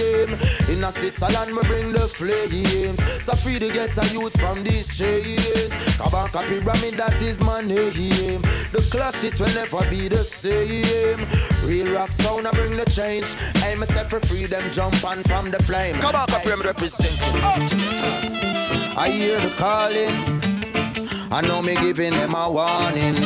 [0.69, 2.99] In a Switzerland we bring the flames.
[3.25, 5.71] So free to get a youth from these chains.
[5.99, 8.43] Kabaka pyramid that is my name.
[8.73, 11.27] The clash it will never be the same.
[11.69, 13.35] Real rock sound I bring the change.
[13.65, 15.97] Aim myself for freedom, jump on from the flame.
[15.97, 17.41] Kabaka pyramid representing.
[18.97, 20.43] I hear the calling.
[21.31, 23.17] I know me giving them a warning.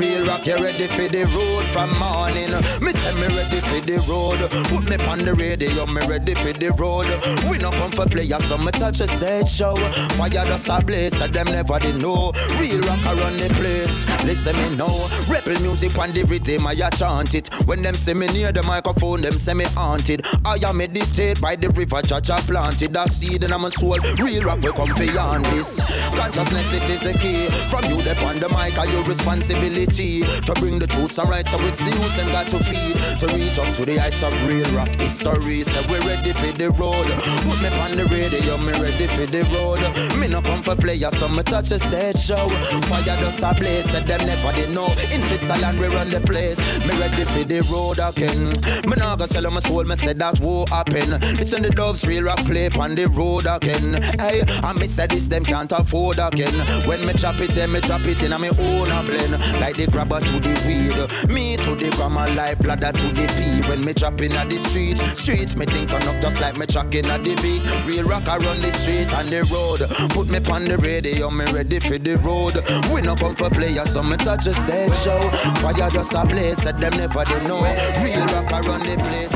[0.00, 2.48] Real rock, you ready for the road from morning.
[2.80, 4.40] Me say me ready for the road.
[4.72, 7.04] Put me on the radio, me ready for the road.
[7.50, 9.76] We no come for players, so me touch a stage show.
[10.16, 12.32] Fire just a blaze, so them never did know.
[12.56, 14.06] Real rock run the place.
[14.24, 14.88] Listen me now.
[15.28, 17.52] Rebel music on the rhythm, I chant it.
[17.66, 20.24] When them see me near the microphone, them say me haunted.
[20.46, 23.98] I am meditate by the river, I planted a seed in my soul.
[24.16, 25.76] Real rock will come beyond this.
[26.16, 27.50] Consciousness it is a key.
[27.68, 31.50] From you, on the mic, are your responsibility to bring the truths and rights.
[31.50, 34.32] So it's the youth and got to feed to reach up to the heights of
[34.46, 35.64] real rock history.
[35.64, 37.06] So we're ready for the road.
[37.44, 39.80] Put me on the radio, me ready for the road.
[40.18, 42.48] Me no come for players, so me touch a stage show.
[42.88, 44.86] Fire just a blaze, said them never did know.
[45.12, 46.58] In Switzerland we run the place.
[46.86, 48.50] Me ready for the road again.
[48.88, 51.10] Me nah go sell my soul, me said that won't happen.
[51.36, 54.02] Listen the doves real rock play on the road again.
[54.18, 56.52] Hey, and me said this them can't afford again.
[56.86, 59.60] When me chop it, then me drop it in a me own a blend.
[59.60, 63.66] Like the grabber to the weed, me to the grammar like bladder to the pea.
[63.68, 67.06] When me chop in the street, streets me think turn up just like me chucking
[67.06, 67.64] at the beat.
[67.86, 69.80] Real rock I run the street and the road.
[70.10, 72.54] Put me on the radio, me ready for the road.
[72.92, 75.20] We no come for players, so me touch a stage show.
[75.62, 77.62] Fire just a blaze, said them never they know.
[78.04, 79.32] Real rock I run the place.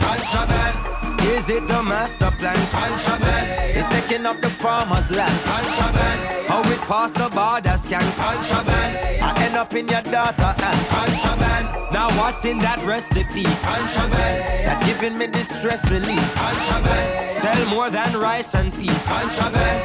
[0.00, 1.05] Contraband.
[1.34, 2.56] Is it the master plan?
[2.70, 3.76] Contraband.
[3.76, 5.38] It's taking up the farmer's land.
[5.44, 6.20] Contraband.
[6.46, 8.06] How it pass the border scan?
[8.14, 9.22] Contraband.
[9.22, 11.92] I end up in your daughter and contraband.
[11.92, 13.42] Now what's in that recipe?
[13.66, 14.36] Contraband.
[14.66, 16.26] That giving me distress relief.
[16.34, 17.32] Contraband.
[17.42, 19.02] Sell more than rice and peas.
[19.06, 19.78] Contraband.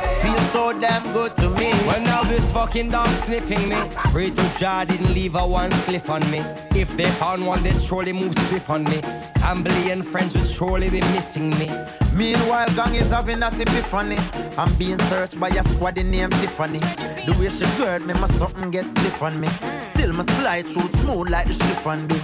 [0.52, 1.72] So damn good to me.
[1.88, 3.78] Well now this fucking dog sniffing me.
[4.12, 6.40] Pray to Jah didn't leave a one cliff on me.
[6.76, 9.02] If they found one, they'd surely move swift on me.
[9.40, 11.70] Family and friends would surely be missing me.
[12.14, 14.18] Meanwhile, gang is having a epiphany.
[14.58, 16.80] I'm being searched by a squad named Tiffany.
[16.80, 19.48] The way she gird me, my something gets stiff on me.
[19.94, 22.16] Still, my slide through smooth like the chiffon be.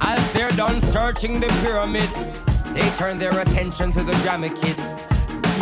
[0.00, 2.08] As they're done searching the pyramid,
[2.74, 4.76] they turn their attention to the Grammy Kid.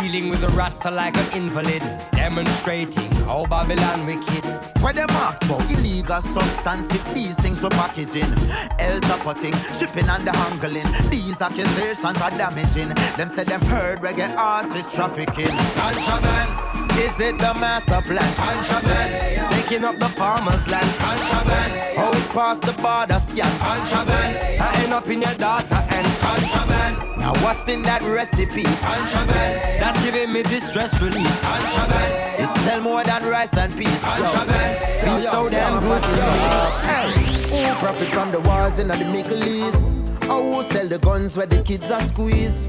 [0.01, 1.81] Dealing with the Rasta like an invalid,
[2.11, 4.43] demonstrating how Babylon wicked.
[4.81, 8.31] Where them ask about illegal substance if these things were packaging.
[8.79, 10.85] El putting, shipping and the handling.
[11.09, 12.89] These accusations are damaging.
[13.17, 15.55] Them said them heard reggae artists trafficking.
[15.75, 16.84] Contraband.
[16.97, 18.35] Is it the master plan?
[18.35, 19.51] Contraband.
[19.53, 20.89] Taking up the farmer's land.
[20.97, 21.71] Contraband.
[21.97, 23.59] How it past the border scan.
[23.59, 24.61] Contraband.
[24.61, 27.19] I end up in your data and contraband.
[27.19, 28.63] Now what's in that recipe?
[28.63, 29.81] Contraband.
[29.81, 31.41] That's giving me distress relief.
[31.41, 32.41] Contraband.
[32.43, 33.99] It's sell more than rice and peas.
[33.99, 35.03] Contraband.
[35.03, 36.41] Feels so damn good to me.
[36.87, 39.93] Hey, who profit from the wars in the Middle East?
[40.23, 42.67] Oh, who sell the guns where the kids are squeezed?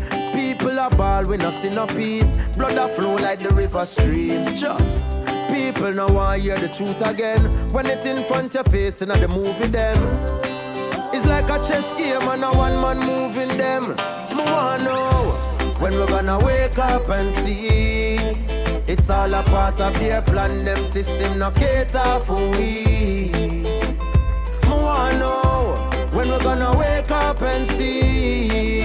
[0.59, 2.39] People are ball, we not see no peace.
[2.57, 4.49] Blood a flow like the river streams.
[5.53, 7.43] People now want hear the truth again.
[7.73, 9.99] When it in front your face and the movie them.
[11.12, 13.89] It's like a chess game and a one man moving them.
[14.35, 15.35] Me wanna know
[15.78, 18.16] when we're gonna wake up and see.
[18.89, 23.31] It's all a part of their plan, them system no cater for we.
[23.31, 28.76] Me wanna know when we're gonna wake up and see.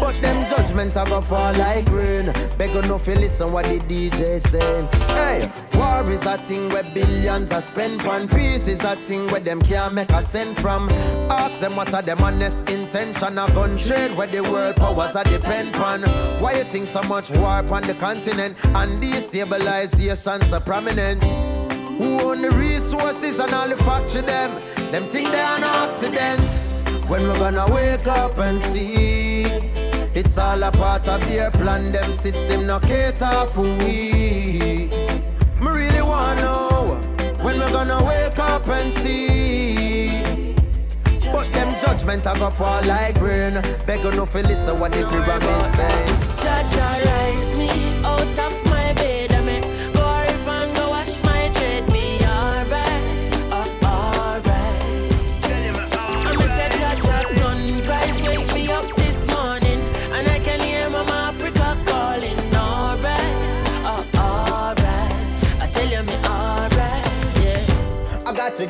[0.00, 2.32] But them judgments are gonna fall like rain.
[2.58, 4.88] Beg enough you listen what the DJ saying.
[5.08, 8.28] Hey, war is a thing where billions are spent on.
[8.28, 10.88] Peace is a thing where them can't make a cent from.
[11.30, 13.38] Ask them what are them honest intention.
[13.38, 16.02] A gun trade where the world powers are depend on.
[16.40, 21.22] Why you think so much war on the continent and destabilization so prominent?
[21.98, 24.50] Who own the resources and all the factory them?
[24.90, 26.62] Them think they are no accidents.
[27.08, 29.23] When we're gonna wake up and see
[30.14, 34.88] it's all a part of their plan, them system no cater for we.
[35.60, 37.00] Me really wanna know
[37.42, 40.22] when we're gonna wake up and see.
[41.32, 43.60] But them judgment are gonna fall like rain.
[43.86, 46.24] Beg enough to listen what the pyramid say.
[46.44, 47.23] Rise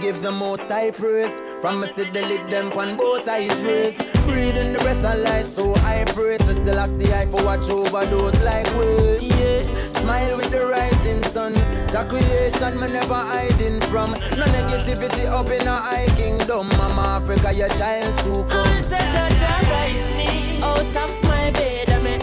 [0.05, 1.40] give the most high praise.
[1.62, 3.97] From me see the lid them on both eyes raised.
[4.26, 7.70] Breathing the breath of life, so I pray to still I see I for watch
[7.70, 9.28] over those like we.
[9.28, 9.62] Yeah.
[9.62, 11.55] Smile with the rising sun.
[11.90, 14.10] Jah creation me never hiding from.
[14.36, 16.68] No negativity up in a high kingdom.
[16.76, 18.66] Mama Africa, your child to I'm come.
[18.66, 21.89] a say Jaja rise me out of my bed.
[21.89, 22.20] I mean,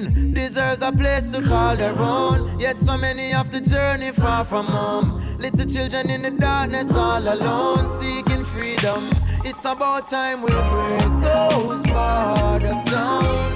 [0.00, 2.58] being deserves a place to call their own.
[2.58, 5.22] Yet so many have to journey far from home.
[5.38, 9.02] Little children in the darkness all alone, seeking freedom.
[9.44, 13.54] It's about time we break those borders down.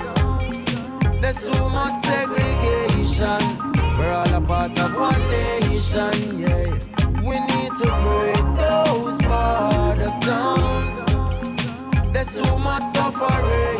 [1.20, 3.40] There's too much segregation.
[3.98, 6.64] We're all a part of one nation, yeah.
[7.28, 10.82] We need to break those borders down.
[12.12, 13.77] There's too much separation.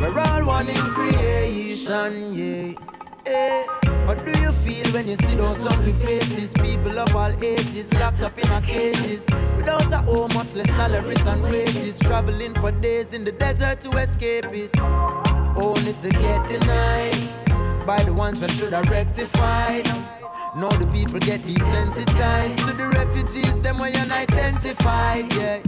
[0.00, 2.72] We're all one in creation, yeah.
[3.24, 3.66] Hey.
[4.06, 6.52] What do you feel when you see those ugly faces?
[6.52, 11.26] People of all ages locked up in our cages Without a home, much less salaries
[11.26, 17.86] and wages Traveling for days in the desert to escape it Only to get denied
[17.86, 20.15] By the ones that should have rectified
[20.56, 25.60] now the people get desensitized to the refugees, them way unidentified, yeah.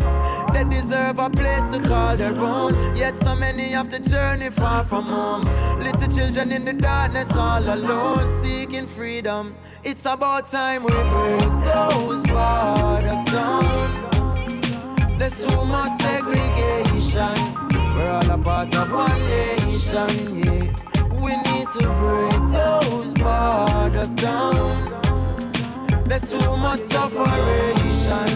[0.52, 4.84] They deserve a place to call their own, yet so many have to journey far
[4.84, 5.44] from home.
[5.78, 9.54] Little children in the darkness all alone, seeking freedom.
[9.84, 13.88] It's about time we break those borders down.
[15.18, 17.36] There's too much segregation.
[17.94, 20.97] We're all a part of one nation, yeah.
[21.20, 24.88] We need to break those borders down.
[26.04, 28.28] There's too much separation.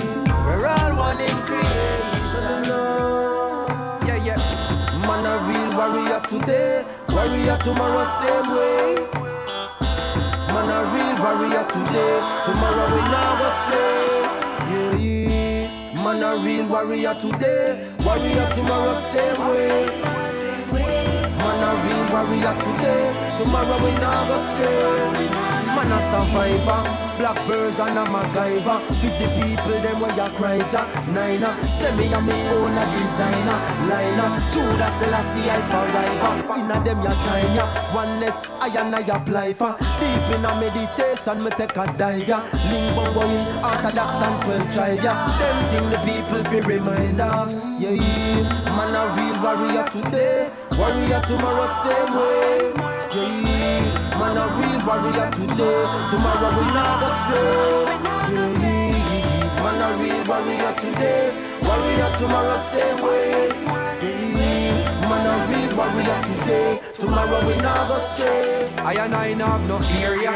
[0.45, 2.65] We're all one in creation.
[4.07, 4.39] Yeah, yeah.
[5.07, 8.97] Man, a real warrior today, warrior tomorrow, same way.
[10.53, 12.15] Man, a real warrior today,
[12.45, 14.23] tomorrow we never stray.
[14.73, 16.05] Yeah, yeah.
[16.05, 21.12] Man, a real warrior today, warrior tomorrow, same way.
[22.13, 23.33] Warrior today.
[23.39, 27.03] Tomorrow we not go stray Man a survivor.
[27.19, 28.79] Black version of MacGyver.
[29.01, 31.57] Fit the people them where you cry Jack Niner.
[31.59, 33.59] Send me a me own a designer
[33.89, 34.31] Liner.
[34.53, 39.77] Judas Selassie I forever Inna them ya time ya Oneness I and I apply for.
[40.01, 42.43] Deep in a meditation me take a dive ya.
[42.69, 45.15] Link bongo in Orthodox and 12 tribe ya.
[45.39, 47.53] Them thing the people fi remind of.
[47.81, 47.97] Yeah
[48.77, 50.51] Man a real warrior today.
[50.73, 52.73] Warrior tomorrow same way.
[53.15, 53.52] Yeah
[54.33, 55.85] Man a real warrior today.
[56.09, 57.85] Tomorrow we not go stray
[58.33, 58.63] Yeah
[59.63, 61.25] Man a real warrior today.
[61.61, 64.42] Warrior tomorrow same way
[65.09, 66.81] Man a real warrior today.
[66.93, 68.69] Tomorrow we not go stray.
[68.79, 70.33] I and I have no fear ya.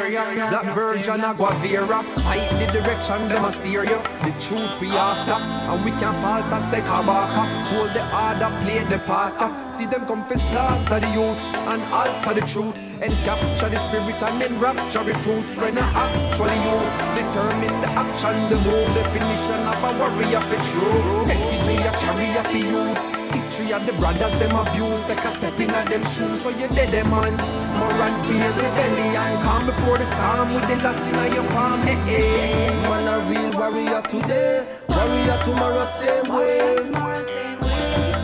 [0.51, 5.33] Black version of Guevara Fight the direction them a steer you The truth we after
[5.33, 9.39] And we can't falter say Kabaka Hold the order play the part
[9.73, 12.77] See them come for slaughter the youths And alter the truth.
[13.03, 15.57] And capture the spirit and then rapture recruits.
[15.57, 16.79] When I actually you
[17.19, 22.45] Determine the action the move Definition of a warrior for true Message me a carrier
[22.45, 26.41] for youth History of the brothers them abuse Take a step in them shoes.
[26.41, 27.37] So you dead them man?
[27.77, 31.83] More and be a rebellion Calm before the storm With the loss in your palm
[31.83, 32.67] hey, hey.
[32.89, 34.67] Man a real warrior today.
[34.89, 36.89] Warrior tomorrow same way.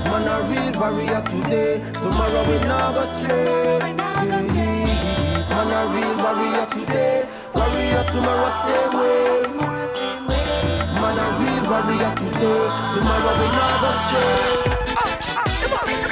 [0.09, 1.83] Man a real warrior today.
[1.93, 3.93] Tomorrow we not go stray.
[3.93, 7.29] Man a real warrior today.
[7.55, 9.23] Warrior tomorrow same way
[11.23, 12.63] a real warrior today
[12.93, 14.83] Tomorrow we not go stray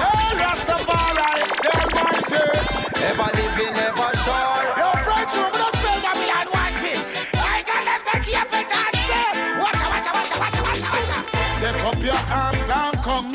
[0.01, 1.31] Hey, Rastafari,
[1.65, 2.45] the Almighty.
[3.09, 7.01] Ever living, ever sure Your friends, you must tell Babylon one thing.
[7.35, 9.11] I can them take you up and dance.
[9.11, 9.61] Eh?
[9.61, 11.19] Watcha, watcha, watcha, watcha, watcha, watcha.
[11.61, 13.31] Take up your arms and come.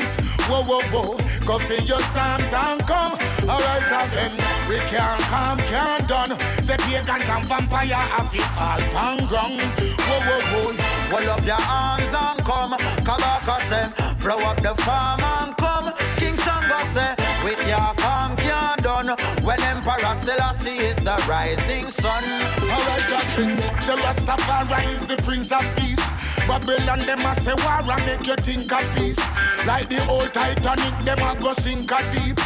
[0.48, 1.16] Whoa, whoa, whoa.
[1.46, 3.12] Go for your psalms and come.
[3.48, 4.32] Alright again.
[4.68, 6.38] We can't come, can't done.
[6.62, 9.60] Say pagan and vampire have it all pan ground.
[9.60, 10.85] Whoa, whoa, whoa.
[11.10, 12.72] Hold up your arms and come
[13.06, 13.86] Kabaka say
[14.22, 17.14] Blow up the farm and come King Shango say
[17.44, 19.08] With your come can't done
[19.44, 23.58] When Emperor Selassie is the rising sun Alright, again.
[23.86, 26.02] Say Rastafari is the Prince of Peace.
[26.46, 29.18] Babylon, them a say war and make you think of peace.
[29.66, 32.38] Like the old Titanic, them a go sink a deep.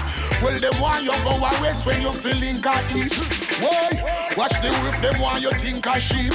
[0.43, 3.50] Well, them want you go a west when you feeling a east.
[3.61, 4.35] Why?
[4.37, 6.33] Watch the wolf, them want you think a sheep.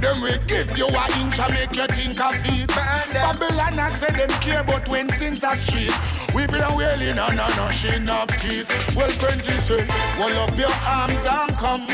[0.00, 2.68] Them will give you a inch and make you think a feet.
[2.68, 5.92] Babylon, I say them care but when things are street.
[6.34, 8.68] We been wailing and a gnashing of teeth.
[8.94, 9.86] Well, Frenchie say,
[10.16, 11.86] hold up your arms and come.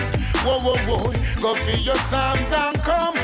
[0.45, 3.15] Whoa, whoa, whoa, go for your psalms and come.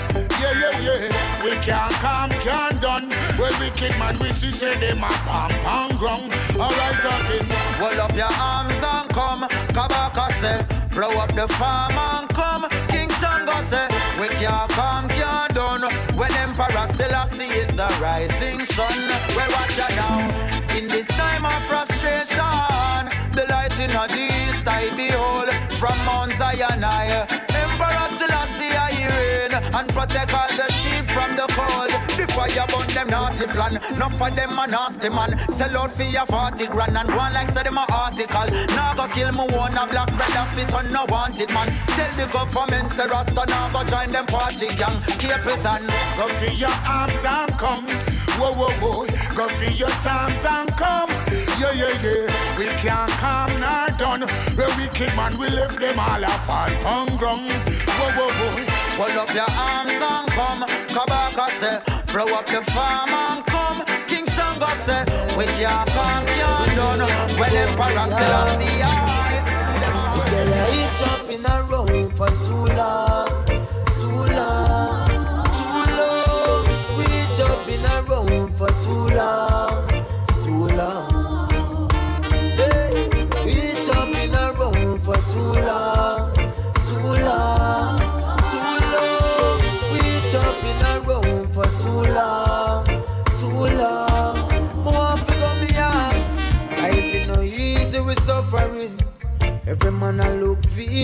[0.40, 1.44] Yeah, yeah, yeah.
[1.44, 3.08] We can't come, can't done.
[3.38, 6.32] Well, wicked man, we see say them a pam pam ground.
[6.56, 7.46] Alright, again.
[7.80, 9.42] Hold up your arms and come
[9.72, 12.68] Kabaka say Blow up the farm and come.
[12.88, 13.86] King Shango say,
[14.20, 15.82] we can't come, can't done.
[16.16, 19.08] When Emperor Selassie is the rising sun.
[19.36, 20.76] Well, watch out now.
[20.76, 22.59] In this time of frustration.
[33.10, 33.74] Naughty plan.
[33.98, 35.36] Not of them a nasty man.
[35.50, 38.48] Sell out for your 40 grand and go on like say them a article.
[38.76, 41.68] Now go kill me one a black brother fit on no wanted man.
[41.98, 44.96] Tell the government say Rasta now go join them party gang.
[45.18, 45.82] Keep it on.
[46.16, 47.86] Go for your arms and come.
[48.38, 49.06] Whoa, whoa, whoa.
[49.34, 51.10] Go for your psalms and come.
[51.58, 52.56] Yeah, yeah, yeah.
[52.58, 54.20] We can't come nor done.
[54.56, 57.50] The wicked man we left them all a fall on ground.
[57.50, 58.69] Whoa, whoa, whoa.
[59.00, 60.60] Hold up your arms and come.
[60.92, 61.80] Kabaka say,
[62.12, 63.82] blow up the farm and come.
[64.06, 65.04] King Shango say,
[65.38, 67.00] we can't come, can't done.
[67.38, 69.40] When Emperor Selassie I.
[70.28, 73.09] Girl, I each up in a row for too long,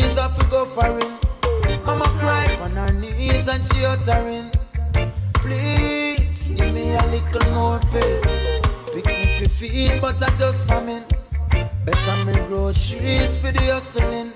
[0.01, 1.19] look visa fi go foreign.
[1.85, 4.51] Mama cry on her knees and she uttering,
[5.35, 8.21] Please give me a little more pay.
[8.93, 11.05] Pick me fi feed, but I just famine.
[11.85, 14.33] Better me grow trees for the hustling.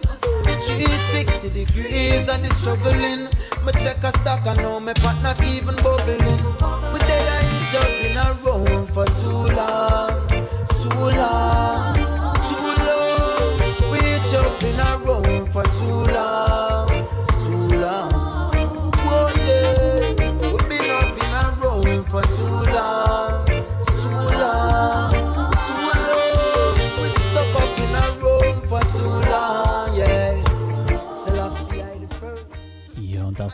[0.60, 3.28] 360 degrees and the struggling.
[3.64, 6.40] Me check a stock and know me pot not even bubbling.
[6.58, 9.79] But they are each up in a row for too long,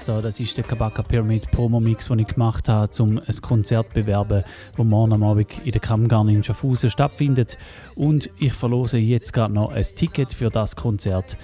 [0.09, 3.89] da, das ist der Kabaka Pyramid Promo Mix, den ich gemacht habe, um ein Konzert
[3.89, 4.45] zu bewerben,
[4.77, 7.59] das morgen am Abend in der Kammgarn in Schaffhausen stattfindet.
[7.95, 11.37] Und ich verlose jetzt gerade noch ein Ticket für das Konzert.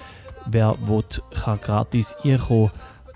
[0.45, 2.71] Wer will, kann gratis einkommen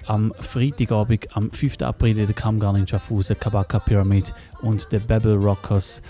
[0.06, 1.82] am Freitagabend, am 5.
[1.82, 6.02] April in der Kammgarn in Schaffhausen, Kabaka Pyramid und der Babel Rockers.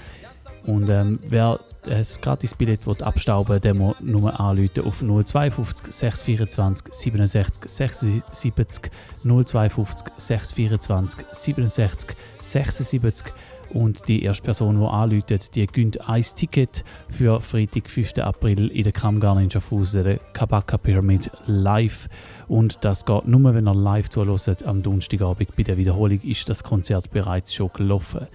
[0.67, 7.69] Und ähm, wer das Gratis-Billett will abstauben der muss nur anrufen auf 052 624 67
[7.69, 8.91] 76
[9.23, 13.33] 052 624 67 76
[13.69, 18.17] und die erste Person, die anruft, die gönnt ein Ticket für Freitag, 5.
[18.19, 22.07] April in der Kammgarn in Schaffhausen, der Kabaka Pyramid live.
[22.47, 24.63] Und das geht nur, wenn ihr live zuhört.
[24.63, 28.27] Am Donnerstagabend bei der Wiederholung ist das Konzert bereits schon gelaufen.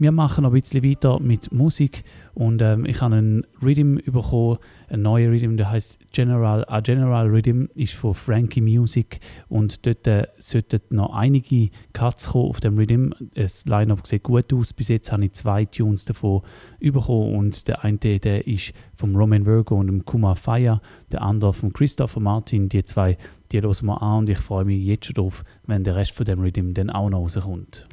[0.00, 4.58] Wir machen noch ein bisschen weiter mit Musik und ähm, ich habe einen Rhythm bekommen,
[4.88, 6.64] einen neuen Rhythm, der heißt General.
[6.68, 9.18] A General Rhythm ist von Frankie Music
[9.48, 13.10] und dort äh, sollten noch einige Cuts kommen auf dem Rhythm.
[13.34, 14.72] Das Line-Up sieht gut aus.
[14.72, 16.42] Bis jetzt habe ich zwei Tunes davon
[16.78, 20.80] bekommen und der eine der ist vom Roman Virgo und dem Kuma Fire,
[21.10, 22.68] der andere von Christopher Martin.
[22.68, 23.18] Die zwei,
[23.50, 26.24] die hören wir an und ich freue mich jetzt schon drauf, wenn der Rest von
[26.24, 27.88] dem Rhythm dann auch noch rauskommt.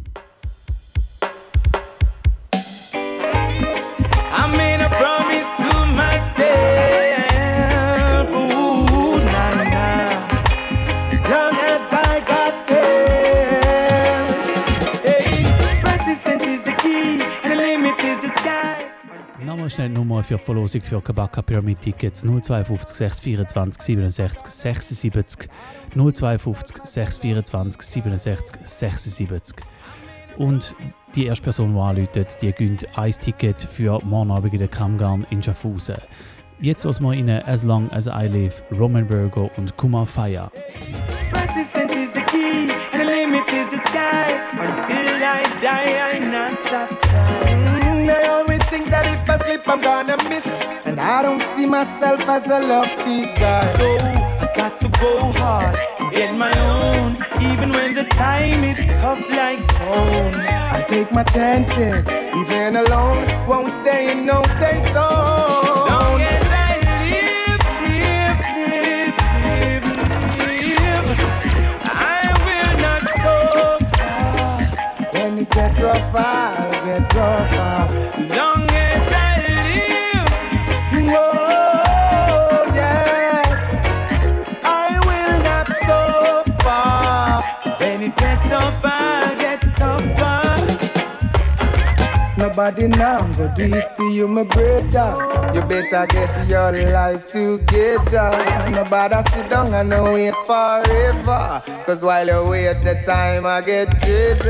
[19.76, 22.22] Schnell Nummer für die Verlosung für Kabaka Pyramid Tickets.
[22.22, 25.49] 052 624 67 76
[25.93, 29.57] 052 624 67 76
[30.38, 30.76] und
[31.15, 35.25] die erste Person, die anruft, die gönnt ein Ticket für morgen Abend in der Kammgarn
[35.29, 35.95] in Schaffhausen.
[36.59, 40.49] Jetzt hören wir rein As Long As I Live, Romain Virgo und Kumar Fyah.
[41.31, 44.41] Persistence is the key, and the limit is the sky.
[44.51, 48.09] Until I die, I not stop trying.
[48.09, 50.45] I always think that if I slip, I'm gonna miss.
[50.85, 53.65] And I don't see myself as a lucky guy.
[53.77, 53.97] So
[54.39, 57.17] I got to go hard and get my own.
[57.41, 60.33] Even when the time is tough like stone.
[60.77, 62.07] I take my chances,
[62.39, 63.25] even alone.
[63.47, 65.87] Won't stay in no safe zone.
[65.91, 66.73] Long as I
[67.03, 69.85] live, live, live, live,
[70.39, 71.19] live.
[71.83, 73.69] I will not suffer.
[75.19, 76.55] When it gets rough, I'll
[92.38, 95.16] nobody now go do it for you, my brother.
[95.53, 98.32] You better get your life together.
[98.72, 101.62] Nobody sit down and wait forever.
[101.86, 104.45] Cause while you wait, the time I get better.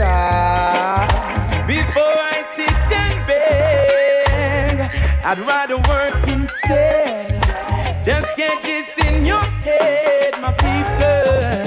[1.68, 4.92] Before I sit and beg,
[5.24, 7.32] I'd rather work instead.
[8.06, 11.65] Just get this in your head, my people.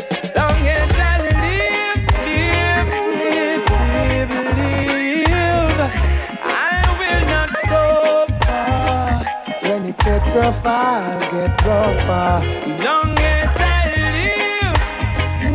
[10.40, 12.39] I'll get rougher.
[12.85, 14.77] Long as I live,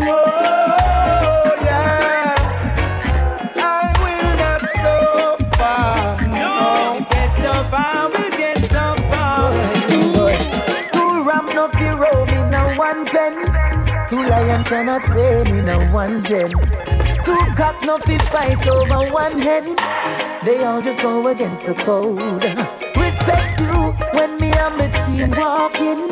[0.02, 2.36] oh yeah,
[3.56, 5.80] I will not suffer.
[6.28, 9.32] no, it gets tough, I will get tougher.
[10.92, 13.34] Two ram no fi roll me no one pen.
[14.10, 16.50] Two lion cannot weigh me no one den.
[17.24, 19.76] Two cock no fi fight over one hen.
[20.44, 22.20] They all just go against the code.
[22.98, 23.73] Respect you
[24.14, 26.08] when me and my team walking.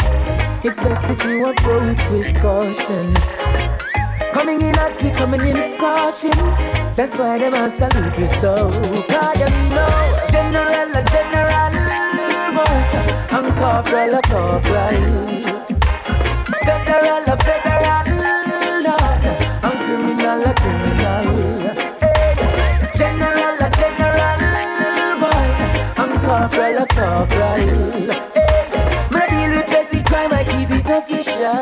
[0.64, 3.14] It's best if you approach with caution.
[4.34, 6.42] Coming in hot, we coming in scorching.
[6.96, 8.70] That's why them a salute you so.
[9.10, 9.92] Cause you know,
[10.32, 11.74] general, a general,
[12.58, 12.78] boy.
[13.36, 15.02] I'm corporal, a corporal.
[16.66, 17.51] Federal, a federal,
[27.12, 28.12] a corporal.
[28.34, 31.62] Hey, when deal with petty crime, I keep it official.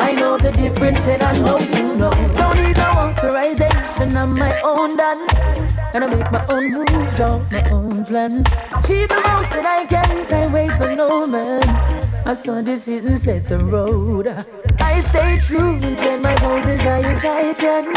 [0.00, 2.10] I know the difference and I know you know.
[2.36, 5.26] Don't need no authorization, I'm my own done.
[5.94, 8.46] And I make my own moves, draw my own plans.
[8.76, 11.62] Achieve the most that I can, time waits for no man.
[12.24, 14.28] I saw this hit and set the road.
[14.80, 17.92] I stay true and set my goals as high as I can.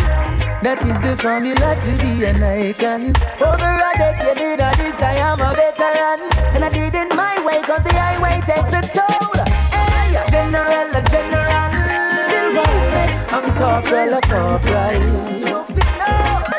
[0.61, 3.13] That is the formula to be an icon.
[3.39, 6.24] Over a decade of this, I am a veteran.
[6.55, 9.35] And I did it my way, cause the highway takes a toll.
[9.75, 11.75] Hey, general, a general.
[13.35, 15.01] I'm corporal, a corporal.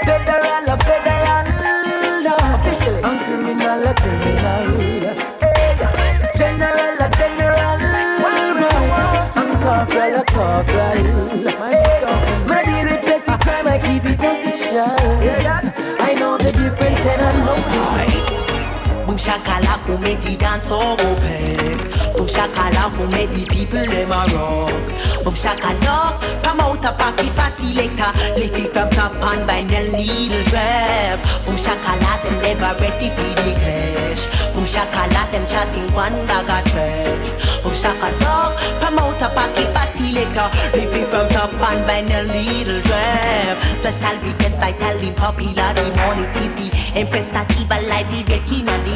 [0.04, 1.46] Federal, a federal.
[2.56, 3.00] Officially.
[3.02, 4.64] I'm criminal, a criminal.
[5.40, 5.80] Hey,
[6.36, 7.80] general, a general.
[9.40, 11.06] I'm corporal, a corporal.
[11.56, 12.04] Hey,
[12.44, 14.92] when I deal with petty crime, keep it official.
[15.98, 17.56] I know the difference and I know
[18.02, 18.45] it.
[19.06, 21.78] Boom shakala who make the dance all open.
[22.16, 25.22] Boom shakala who make the people them a rock.
[25.22, 28.10] Boom shakala promote a party party later.
[28.34, 31.22] Lift it from top and by the needle drop.
[31.46, 34.26] Boom shakala them never ready for the clash.
[34.52, 37.62] Boom shakala them chatting one bag of trash.
[37.62, 40.50] Boom shakala promote a party party later.
[40.74, 43.56] Lift it from top and by the needle drop.
[44.26, 48.84] Be best by telling popular the morning is the Empress Sativa live the king and
[48.84, 48.95] the.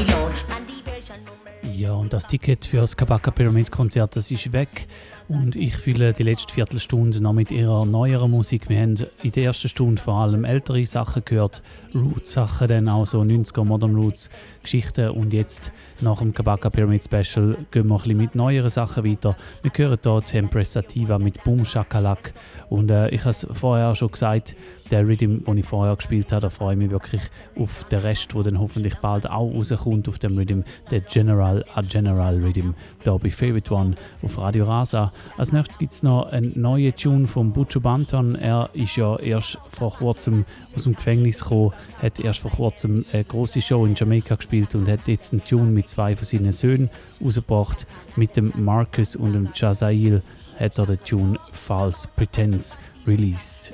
[1.62, 4.86] Ja, und das Ticket für das Kabaka Pyramid Konzert, das ist weg.
[5.31, 8.69] Und ich fühle die letzte Viertelstunde noch mit ihrer neueren Musik.
[8.69, 11.62] Wir haben in der ersten Stunde vor allem ältere Sachen gehört,
[11.94, 14.28] Roots-Sachen, dann auch so 90er Modern Roots
[14.61, 15.11] Geschichten.
[15.11, 15.70] Und jetzt
[16.01, 19.36] nach dem Kabaka Pyramid Special gehen wir ein bisschen mit neueren Sachen weiter.
[19.62, 22.35] Wir hören hier Tempress Sativa mit Boom Shakalak.
[22.69, 24.57] Und äh, ich habe es vorher schon gesagt,
[24.90, 27.23] der Rhythm, den ich vorher gespielt habe, da freue ich mich wirklich
[27.57, 31.82] auf den Rest, der dann hoffentlich bald auch rauskommt auf dem Rhythm, der General a
[31.82, 32.74] General Rhythm,
[33.05, 35.12] da bei Favorite One auf Radio Rasa.
[35.36, 38.35] Als nächstes gibt es noch einen neuen Tune von Butcho Banton.
[38.35, 40.44] Er ist ja erst vor kurzem
[40.74, 44.89] aus dem Gefängnis gekommen, hat erst vor kurzem eine große Show in Jamaika gespielt und
[44.89, 46.90] hat jetzt einen Tune mit zwei von seinen Söhnen
[47.24, 47.86] rausgebracht.
[48.16, 50.22] Mit dem Marcus und dem Jazail
[50.59, 53.72] hat er den Tune False Pretense released.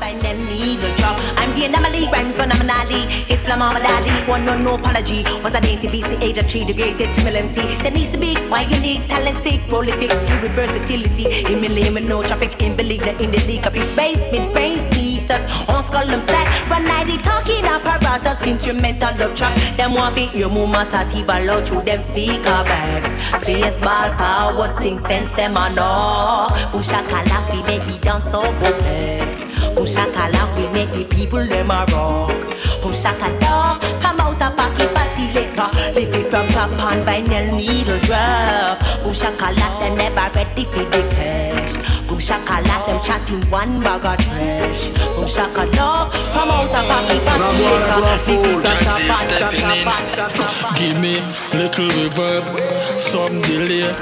[0.00, 1.16] Find them needle drop.
[1.36, 3.04] I'm the anomaly, rhyme phenomenally.
[3.28, 5.24] Islam Muhammad Ali, one no no apology.
[5.42, 7.62] Was native BC age of three, the greatest MC.
[7.82, 11.26] That needs to be why you need talent, speak prolific, skill with versatility.
[11.52, 14.84] In lane with no traffic, in believe that in the league of his basement, brains
[14.96, 15.44] meters.
[15.68, 19.54] On skull stack, run 90 talking apparatus, instrumental dub track.
[19.76, 23.12] Them want be your mama sativa low through them speaker bags.
[23.44, 26.50] Play small forward, sing fence them on all.
[26.72, 29.35] Boom shakalak, we make me dance so good.
[29.76, 32.32] Boom shakalak, we make the people them a rock.
[32.80, 35.68] Boom shakalak, come out a pocket party later.
[35.94, 38.80] Lift it from top on vinyl needle drop.
[39.04, 41.76] Boom shakalak, they never ready for the cash.
[42.08, 44.88] Boom shakalak, them chatting one bag of trash.
[45.14, 48.00] Boom shakalak, come out a pocket party later.
[48.00, 49.12] Lift it from top
[49.92, 50.78] on, top top on.
[50.78, 51.20] Give me
[51.52, 53.92] little reverb, some delay.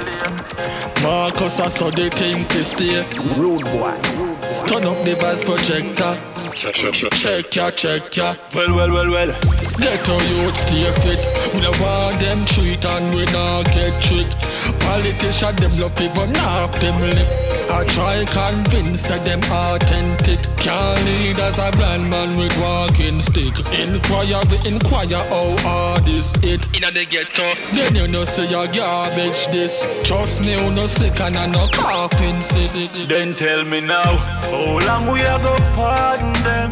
[1.03, 3.03] Marcus, I saw the thing to stay.
[3.35, 4.34] Rude boy.
[4.67, 6.34] Turn up the voice projector.
[6.55, 8.35] Check ya, check ya.
[8.55, 9.31] Well, well, well, well.
[9.77, 11.53] Get our youth stay fit.
[11.53, 14.37] We don't want them treat and we not get tricked.
[14.79, 17.27] Politicians them love people, not them lip.
[17.69, 20.39] I try convince that them authentic.
[20.55, 23.59] Can't lead as a blind man with walking stick.
[23.73, 26.65] Inquire, we inquire how hard is it.
[26.73, 29.75] In the ghetto, then you know say your garbage this.
[30.07, 32.71] Trust me, you no sick and I no coughing sick.
[33.07, 36.71] Then tell me now, how long we are go pardon them?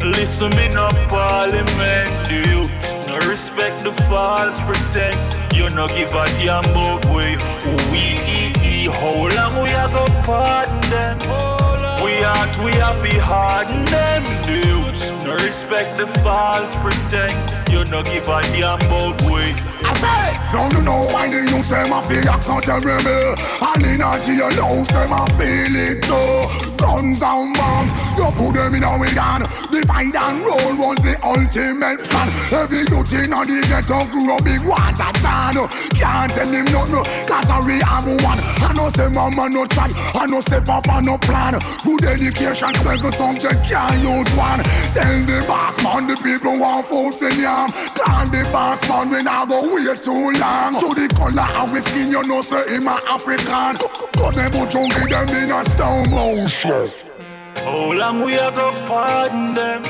[0.00, 5.36] Listen me no parliament, the youths no respect the false pretense.
[5.54, 8.04] You no give a damn about we
[8.36, 8.90] eat.
[8.90, 11.18] How long we are go pardon them?
[12.02, 17.59] We aren't, we happy harden them, the youths no respect the false pretense.
[17.70, 19.54] You no give a damn about way.
[19.82, 23.34] I say, don't you know why the youth them a feel act so terrible?
[23.62, 26.76] And in a jailhouse them a feel it too.
[26.76, 29.46] Guns and bombs, you put them in a gun.
[29.70, 32.28] Divide and roll was the ultimate plan.
[32.50, 35.54] Every youth in a the ghetto grew up big water chan.
[35.94, 38.40] Can't tell him nothing, cause I have one.
[38.66, 41.58] I know say mama no try, I know say papa no plan.
[41.84, 44.62] Good education, seven subject can't use one.
[44.90, 47.72] Tell the boss man the people want food in yam.
[47.94, 50.78] Call the boss man when I go wait too long.
[50.80, 53.76] To the color of his skin, you know say him a African.
[54.12, 56.90] Got them put junkie them in a stone motion.
[57.56, 59.82] How long we a go pardon them?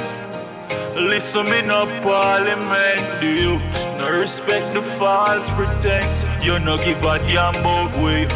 [0.96, 6.44] Listen me no parliament, the youths no respect the false pretense.
[6.44, 8.26] You no give a damn about we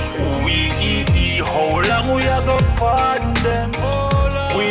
[0.80, 1.44] eat.
[1.44, 4.03] How long we a go pardon them?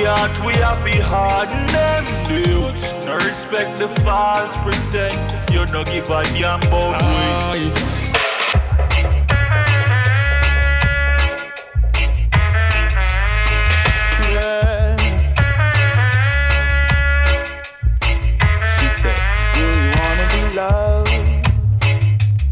[0.04, 2.04] We we happy harden them.
[2.28, 5.16] The youths no respect the false pretense.
[5.50, 7.72] You no give a damn about way.
[14.34, 14.98] Yeah.
[18.76, 19.20] She said,
[19.54, 21.12] Do you wanna be loved?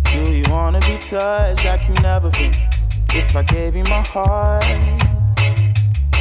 [0.05, 2.53] Do you wanna be touched like you never been?
[3.13, 4.63] If I gave you my heart,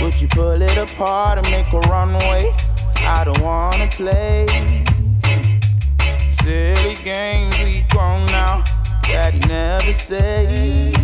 [0.00, 2.54] would you pull it apart and make a runway?
[2.98, 4.46] I don't wanna play
[6.28, 7.58] silly games.
[7.58, 8.64] We grown now.
[9.02, 10.94] Daddy never stayed.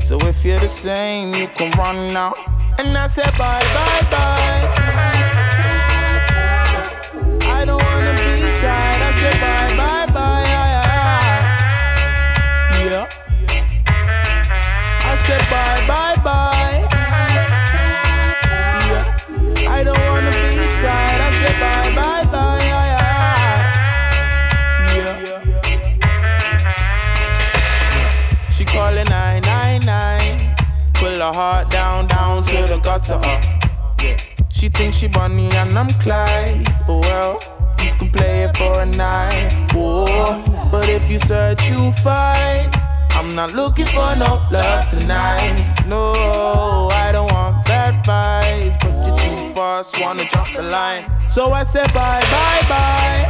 [0.00, 2.34] So if you're the same, you can run now.
[2.78, 4.62] And I said bye, bye, bye.
[7.56, 7.93] I don't
[43.34, 45.82] I'm not looking for no love tonight.
[45.88, 51.10] No, I don't want bad vibes, but you're too fast, wanna drop the line.
[51.28, 53.24] So I said bye, bye, bye.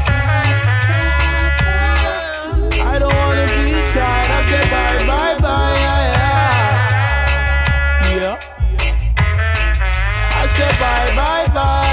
[2.83, 4.31] I don't wanna be tired.
[4.31, 5.75] I said bye, bye, bye.
[8.13, 8.37] Yeah.
[8.37, 8.37] Yeah.
[10.35, 11.84] I said bye, bye, bye.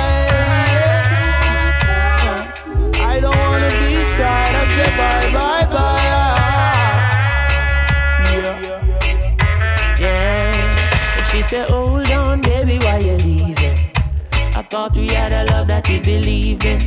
[14.72, 16.80] Thought we had a love that you believed in.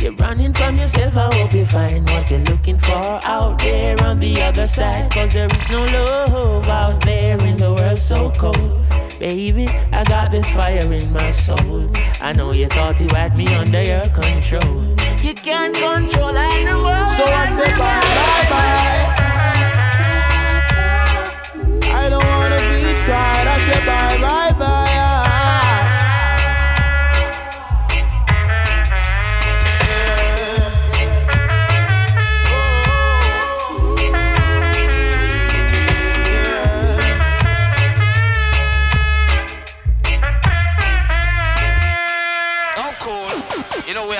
[0.00, 4.18] You're running from yourself, I hope you find what you're looking for out there on
[4.18, 5.12] the other side.
[5.12, 8.84] Cause there is no love out there in the world so cold.
[9.20, 11.88] Baby, I got this fire in my soul.
[12.20, 14.84] I know you thought you had me under your control.
[15.22, 17.06] You can't control anyone.
[17.14, 19.04] So I said bye, bye, bye.
[21.94, 23.46] I don't wanna be tired.
[23.46, 24.43] I said bye, bye,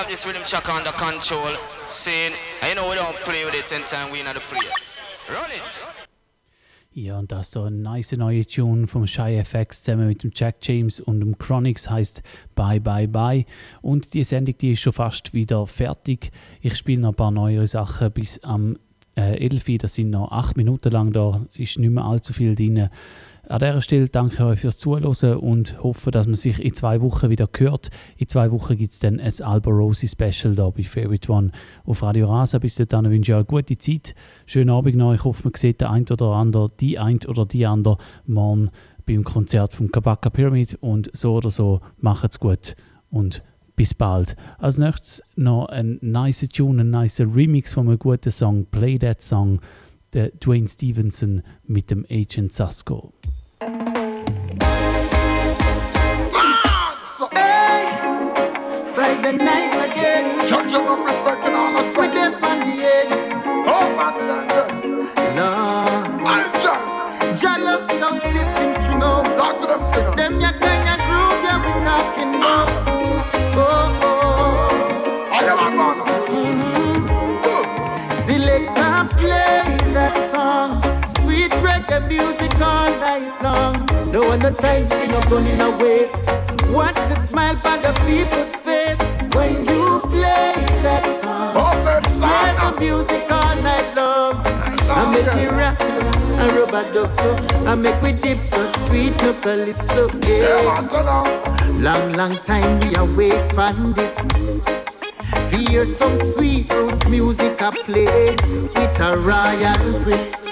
[0.05, 1.53] have this rhythm track under control.
[1.89, 2.33] Saying,
[2.69, 5.01] you know we don't play with it ten time we in the place.
[5.29, 5.87] Run it.
[6.97, 10.31] Ja, und das ist so ein nice neue Tune vom Shy FX zusammen mit dem
[10.33, 12.23] Jack James und dem Chronix heißt
[12.55, 13.47] Bye Bye Bye.
[13.83, 16.31] Und die Sendung die ist schon fast wieder fertig.
[16.61, 18.79] Ich spiele noch ein paar neue Sachen bis am
[19.17, 19.79] äh, 11.
[19.79, 22.89] Das sind noch acht Minuten lang, da ist nicht mehr allzu viel drin.
[23.47, 27.03] An dieser Stelle danke ich euch fürs Zuhören und hoffe, dass man sich in zwei
[27.03, 27.91] Wochen wieder hört.
[28.17, 31.51] In zwei Wochen gibt es dann ein Alba Rosie Special da bei Favorite One
[31.85, 32.59] auf Radio Rasa.
[32.59, 34.15] Bis dahin wünsche ich euch eine gute Zeit.
[34.47, 35.13] Schönen Abend noch.
[35.13, 38.71] Ich hoffe, man sieht den ein oder andere, die ein oder die andere morgen
[39.05, 40.79] beim Konzert vom Kabaka Pyramid.
[40.81, 42.75] Und so oder so, macht's gut
[43.11, 43.43] und
[43.77, 44.37] bis bald.
[44.59, 49.23] Als nächstes noch ein nice Tune, ein nice Remix von einem guten Song, Play That
[49.23, 49.61] Song
[50.15, 53.13] der Duane Stephenson mit dem Agent Sasco.
[58.95, 60.47] Friday night again.
[60.47, 61.97] Judge of respect and all us.
[61.97, 63.45] With them on the ends.
[63.67, 64.25] Oh, man, the
[64.63, 65.37] ends.
[65.37, 66.23] Lord.
[66.23, 67.41] My judge.
[67.41, 69.23] Jah love sound systems, you know.
[69.37, 70.15] Talk to them, singer.
[70.15, 72.94] Them ya kind of groove, yeah, we talking about.
[81.95, 83.87] Reggae music all night long.
[84.11, 86.29] No one no time, we no in a waste.
[86.71, 89.01] Watch the smile on the people's face
[89.35, 91.55] when you play that song.
[92.21, 94.41] Play the music all night long.
[94.47, 96.01] I make me rap so,
[96.39, 100.11] I rub a duck so, I make we dip so sweet no calypso.
[100.27, 100.81] Yeah.
[101.81, 104.19] Long, long time we await for this.
[105.51, 108.37] Hear some sweet roots music I play
[108.75, 110.44] with a royal twist.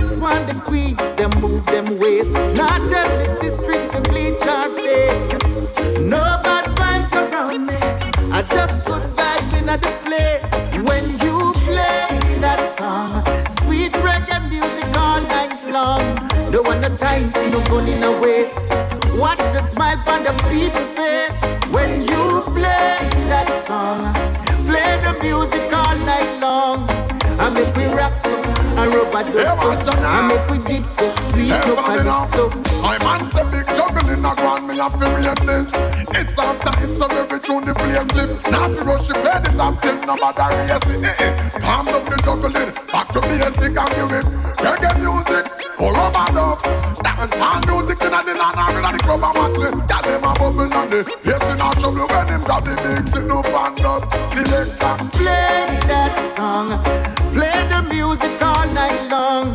[0.00, 2.30] Just want the queens, them move them ways.
[2.54, 5.98] Not tell me sister to bleach our face.
[6.00, 7.74] No bad vibes around me.
[8.30, 10.46] I just good vibes in the place.
[10.86, 13.22] When you play that song,
[13.62, 16.14] sweet reggae music all night long.
[16.52, 18.70] No one no time, no gun in waste.
[19.18, 21.57] Watch the smile on the people face
[29.18, 32.50] A dub so, I make we dip so sweet, no calypso.
[32.80, 35.74] My man say big juggling a grand, me have to read this.
[36.14, 38.40] It's after it's a every tune the place live.
[38.48, 41.60] Now to rush the play the top ten, no matter race it.
[41.60, 44.26] Calm down the juggling, back to basic and give it.
[44.62, 46.62] Reggae music, or rubber dub.
[47.02, 49.88] Dance and music in the land, I'm in the club and watch.
[49.88, 53.06] Got them a bubble and the bass in a trouble when him grab the big
[53.06, 54.02] sit up and up.
[54.32, 54.94] Selector.
[55.16, 56.68] Play that song.
[57.32, 59.52] Play the music all night long.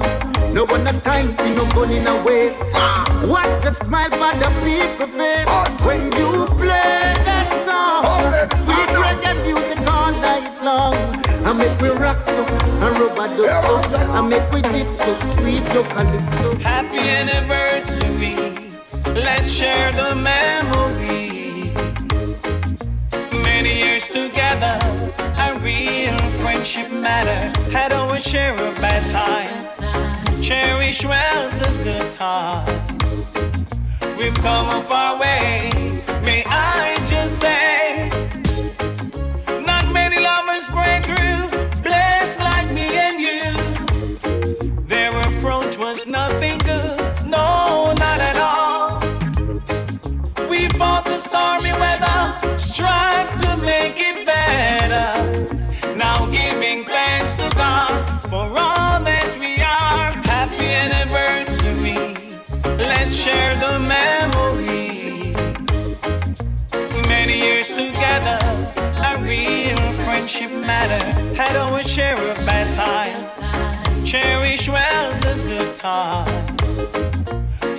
[0.54, 2.72] No one have time, we no gun in a waste.
[2.76, 3.04] Ah.
[3.28, 5.68] Watch the smile by the people face ah.
[5.84, 8.06] when you play that song.
[8.06, 11.03] Oh, Sweet reggae music all night long.
[11.54, 15.14] I make we rock so, and rub a dub so, I make we dip so
[15.36, 16.58] sweet, no calypso.
[16.58, 18.72] Happy anniversary.
[19.14, 21.72] Let's share the memory.
[23.44, 24.80] Many years together,
[25.38, 27.54] a real friendship matter.
[27.70, 29.78] Had our share of bad times.
[30.44, 33.70] Cherish well the good times.
[34.18, 35.70] We've come a far way.
[36.24, 37.63] May I just say,
[51.14, 55.96] the stormy weather, strive to make it better.
[55.96, 60.10] Now giving thanks to God for all that we are.
[60.34, 62.16] Happy anniversary,
[62.66, 65.36] let's share the memory.
[67.08, 68.40] Many years together,
[69.10, 71.04] a real friendship matter.
[71.36, 73.34] Had our share of bad times,
[74.10, 76.64] cherish well the good times.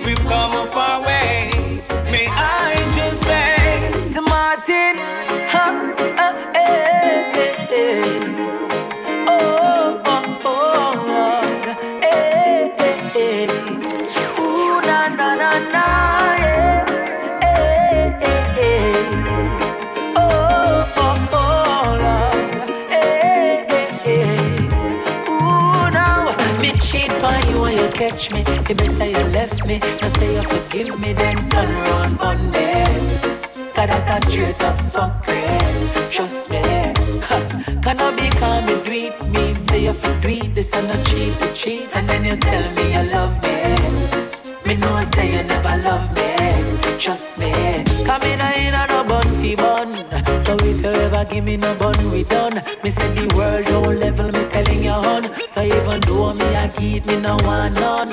[0.05, 1.55] We've come a far way.
[28.15, 28.39] Catch me.
[28.39, 29.77] You better you left me.
[29.77, 33.17] Now say you forgive me, then turn around on me.
[33.73, 36.11] Cause that a straight up fuck red.
[36.11, 36.61] Trust me.
[37.83, 39.29] Can I be calm and do?
[39.31, 40.53] Me say you for do.
[40.53, 41.89] This and not cheat to cheat.
[41.93, 43.55] And then you tell me you love me.
[44.65, 46.97] Me know say you never love me.
[46.97, 47.51] Trust me.
[48.05, 49.03] Come in a in a no
[49.45, 49.91] fi bun.
[50.41, 52.55] So if you ever give me no bun, we done.
[52.83, 55.23] Me said the world don't level, me telling you on.
[55.49, 58.11] So even though me I keep me no one none.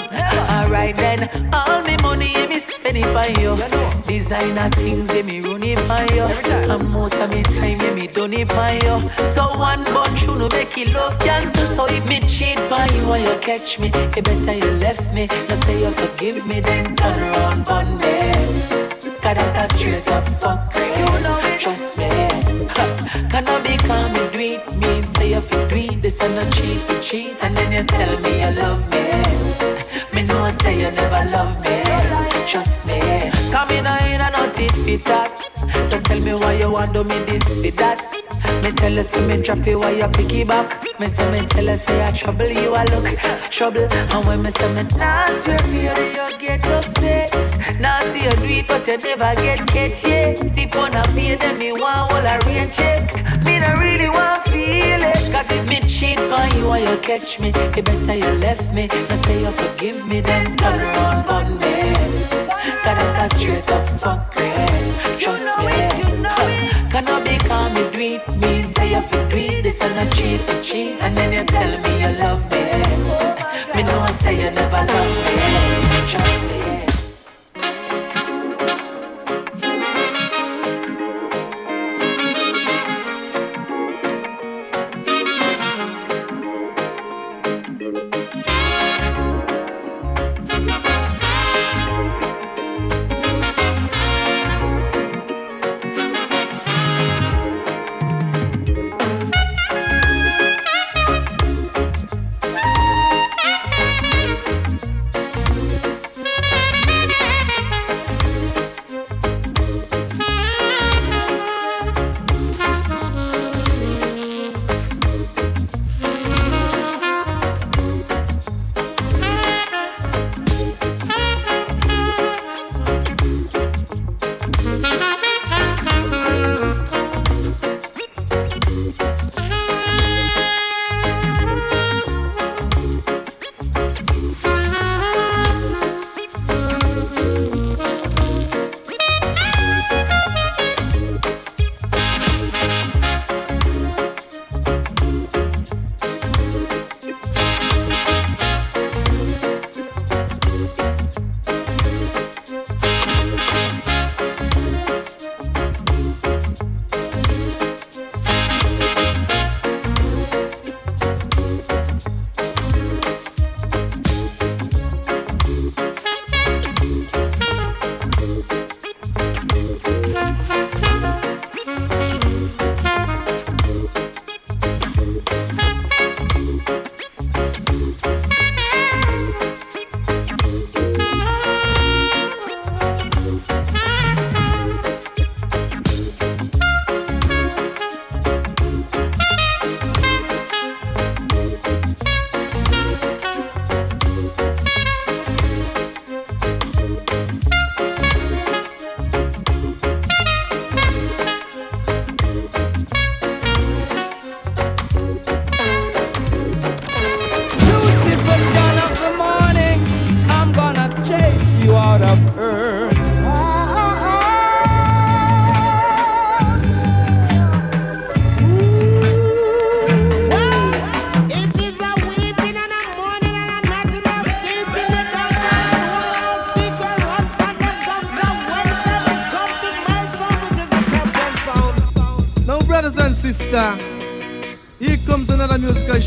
[0.55, 1.21] Alright then,
[1.53, 3.57] all me money me spend it by you.
[4.03, 6.27] Designer things yeah, me run it by you.
[6.73, 8.97] And most of me time yeah, me done it by you.
[9.35, 11.67] So one bunch you no make it love cancer.
[11.77, 15.27] So if me cheat by you or you catch me, it better you left me.
[15.49, 18.22] Now say you forgive me, then turn around on me.
[19.35, 22.07] That a straight up fuck You know it Trust me.
[23.31, 24.39] Can I be calm and do
[24.77, 27.37] Mean say you fi do it This and a cheat to cheat.
[27.41, 29.05] And then you tell me you love me.
[30.13, 32.47] Me know I say you never love me.
[32.47, 32.99] Trust me.
[33.51, 35.42] Come in and not it fit that
[35.89, 37.99] So tell me why you want do me this fit that
[38.63, 41.01] me tell her, say me drop you while you pick it back.
[41.01, 43.19] Me say me tell her, say I trouble you, I look
[43.51, 43.87] trouble.
[43.93, 47.33] And when me say me nah swear you, you get upset.
[47.81, 50.37] Now see you do it, but you never get catch yet.
[50.55, 53.13] Tip on a pay, then me want all a rain check.
[53.45, 55.33] Me not really want feel it.
[55.33, 58.87] Cause if me cheat on you while you catch me, it better you left me.
[58.87, 62.12] Now say you forgive me, then turn around on me.
[63.15, 65.19] That's a straight up fuck it.
[65.19, 66.03] Trust me.
[66.93, 69.99] Can I be calm, me do it Mean say you fi do it This and
[69.99, 71.01] a cheat for cheat.
[71.01, 72.63] And then you tell me you love me.
[73.75, 76.11] Me know I say you never love me.
[76.11, 76.62] Trust me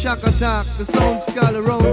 [0.05, 1.84] shock attack, the sound skull around